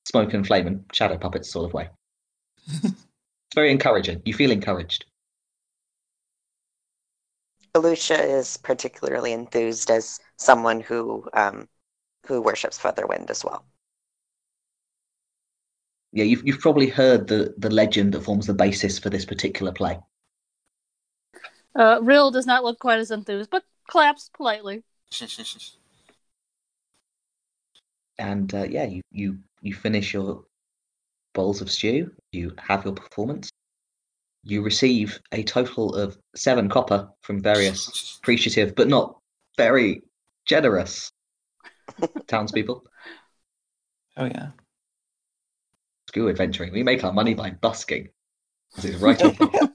[0.06, 1.90] smoke and flame and shadow puppets sort of way.
[2.84, 4.22] it's very encouraging.
[4.26, 5.06] You feel encouraged.
[7.76, 11.68] Alusha is particularly enthused as someone who um,
[12.26, 13.64] who worships Featherwind as well.
[16.12, 19.72] Yeah, you've you've probably heard the, the legend that forms the basis for this particular
[19.72, 20.00] play.
[21.76, 24.84] Uh, Rill does not look quite as enthused, but claps politely.
[28.20, 30.44] And uh, yeah, you, you you finish your
[31.34, 32.12] bowls of stew.
[32.34, 33.50] You have your performance.
[34.44, 39.18] You receive a total of seven copper from various appreciative but not
[39.58, 40.04] very
[40.46, 41.12] generous
[42.28, 42.84] townspeople.
[44.18, 44.50] Oh yeah.
[46.10, 46.74] Screw adventuring.
[46.74, 48.10] We make our money by busking.
[48.76, 49.72] This is right off the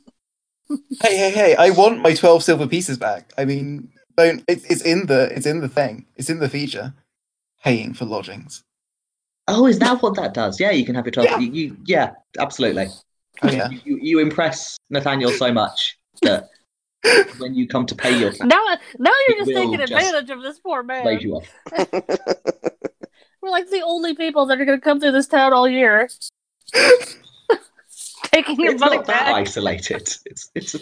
[0.69, 1.57] Hey, hey, hey!
[1.57, 3.33] I want my twelve silver pieces back.
[3.37, 4.43] I mean, don't.
[4.49, 6.07] It's it's in the it's in the thing.
[6.17, 6.95] It's in the feature.
[7.62, 8.62] Paying for lodgings.
[9.49, 10.61] Oh, is that what that does?
[10.61, 11.31] Yeah, you can have your twelve.
[11.31, 11.39] Yeah.
[11.39, 12.89] You, you, yeah, absolutely.
[13.43, 13.69] Oh yeah.
[13.71, 16.49] You, you, you impress Nathaniel so much that
[17.39, 18.62] when you come to pay your tax, Now,
[18.99, 21.05] now you're just will taking just advantage of this poor man.
[21.05, 21.53] lays you off.
[23.43, 26.09] We're like the only people that are going to come through this town all year.
[28.35, 29.35] Taking your It's money not that back.
[29.35, 30.12] isolated.
[30.26, 30.76] It's it's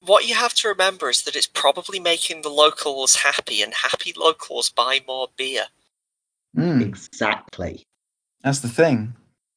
[0.00, 4.12] what you have to remember is that it's probably making the locals happy, and happy
[4.16, 5.64] locals buy more beer.
[6.56, 7.84] Mm, exactly.
[8.42, 9.14] that's the thing.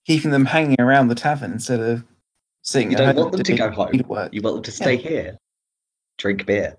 [0.08, 2.04] Keeping them hanging around the tavern instead of
[2.64, 2.92] sitting.
[2.92, 4.02] You don't want them to doing go home.
[4.08, 4.34] Work.
[4.34, 5.38] You want them to stay here,
[6.18, 6.78] drink beer,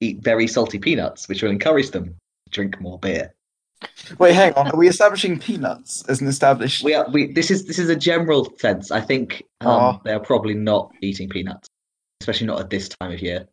[0.00, 3.34] eat very salty peanuts, which will encourage them to drink more beer.
[4.18, 4.68] Wait, hang on.
[4.68, 6.84] Are we establishing peanuts as an established?
[6.84, 7.08] We are.
[7.10, 8.90] We this is this is a general sense.
[8.90, 10.00] I think um, Aw.
[10.04, 11.68] they are probably not eating peanuts,
[12.20, 13.48] especially not at this time of year.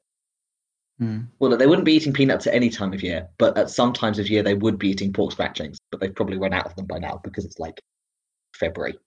[0.99, 1.21] Hmm.
[1.39, 4.17] Well, they wouldn't be eating peanuts at any time of year, but at some times
[4.17, 5.77] of year they would be eating pork scratchings.
[5.91, 7.79] But they've probably run out of them by now because it's like
[8.55, 8.97] February.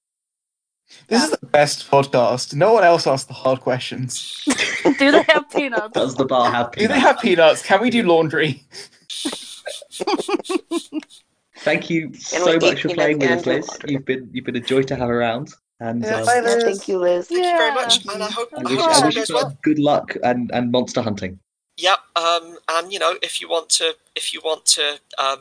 [1.09, 2.55] This is the best podcast.
[2.55, 4.43] No one else asks the hard questions.
[4.99, 5.93] Do they have peanuts?
[5.93, 7.63] Does the bar have Do they have peanuts?
[7.63, 8.65] Can we do laundry?
[11.59, 13.69] Thank you we so eat much for playing with us, Liz.
[13.87, 16.63] You've been you've been a joy to have around, and Yeah, um, bye, Liz.
[16.65, 17.29] thank you, Liz.
[17.29, 19.35] Thank you very much, and I hope, I I wish, hope I all wish you
[19.35, 19.59] well.
[19.63, 21.39] good luck and, and monster hunting.
[21.77, 21.99] Yep.
[22.17, 25.39] Um, and you know, if you want to, if you want to, um,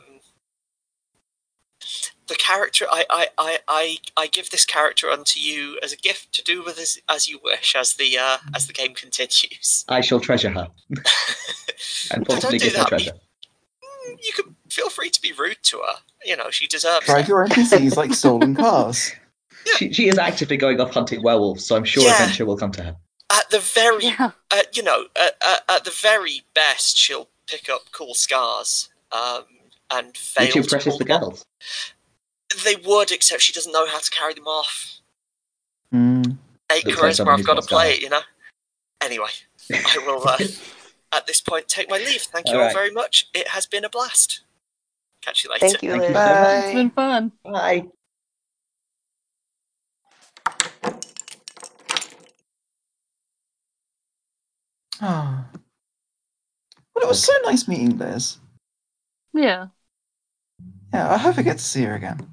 [2.26, 6.32] the character, I, I, I, I, I give this character unto you as a gift
[6.34, 9.84] to do with as, as you wish as the uh, as the game continues.
[9.88, 10.68] I shall treasure her
[12.12, 12.88] and possibly do give her that.
[12.88, 13.12] treasure.
[14.22, 15.94] You can feel free to to be rude to her.
[16.24, 17.28] You know, she deserves Drive it.
[17.28, 19.12] your NPCs like stolen cars.
[19.76, 22.12] She, she is actively going off hunting werewolves, so I'm sure Yeah.
[22.12, 22.96] adventure will come to her.
[23.30, 24.30] At the very, Yeah.
[24.50, 29.42] uh, you know, at, at, at the very best, she'll pick up cool scars um,
[29.90, 31.20] and fail Which to impresses pull the them off.
[31.20, 31.44] girls.
[32.64, 35.00] They would, except she doesn't know how to carry them off.
[35.92, 36.22] Hmm.
[36.72, 38.22] Eight Looks like charisma, I've got to got play it, you know.
[39.02, 39.28] Anyway,
[39.72, 40.38] I will uh,
[41.12, 42.22] at this point take my leave.
[42.22, 42.74] Thank you All all right.
[42.74, 43.28] very much.
[43.34, 44.40] It has been a blast.
[45.22, 45.68] Catch you later.
[45.68, 46.24] Thank you, Thank you Liz.
[46.24, 46.62] so.
[46.64, 47.32] It's been fun.
[47.44, 47.86] Bye.
[55.02, 55.46] Ah.
[56.94, 58.38] Well, it was so nice meeting Liz.
[59.32, 59.68] Yeah.
[60.92, 62.29] Yeah, I hope I get to see her again.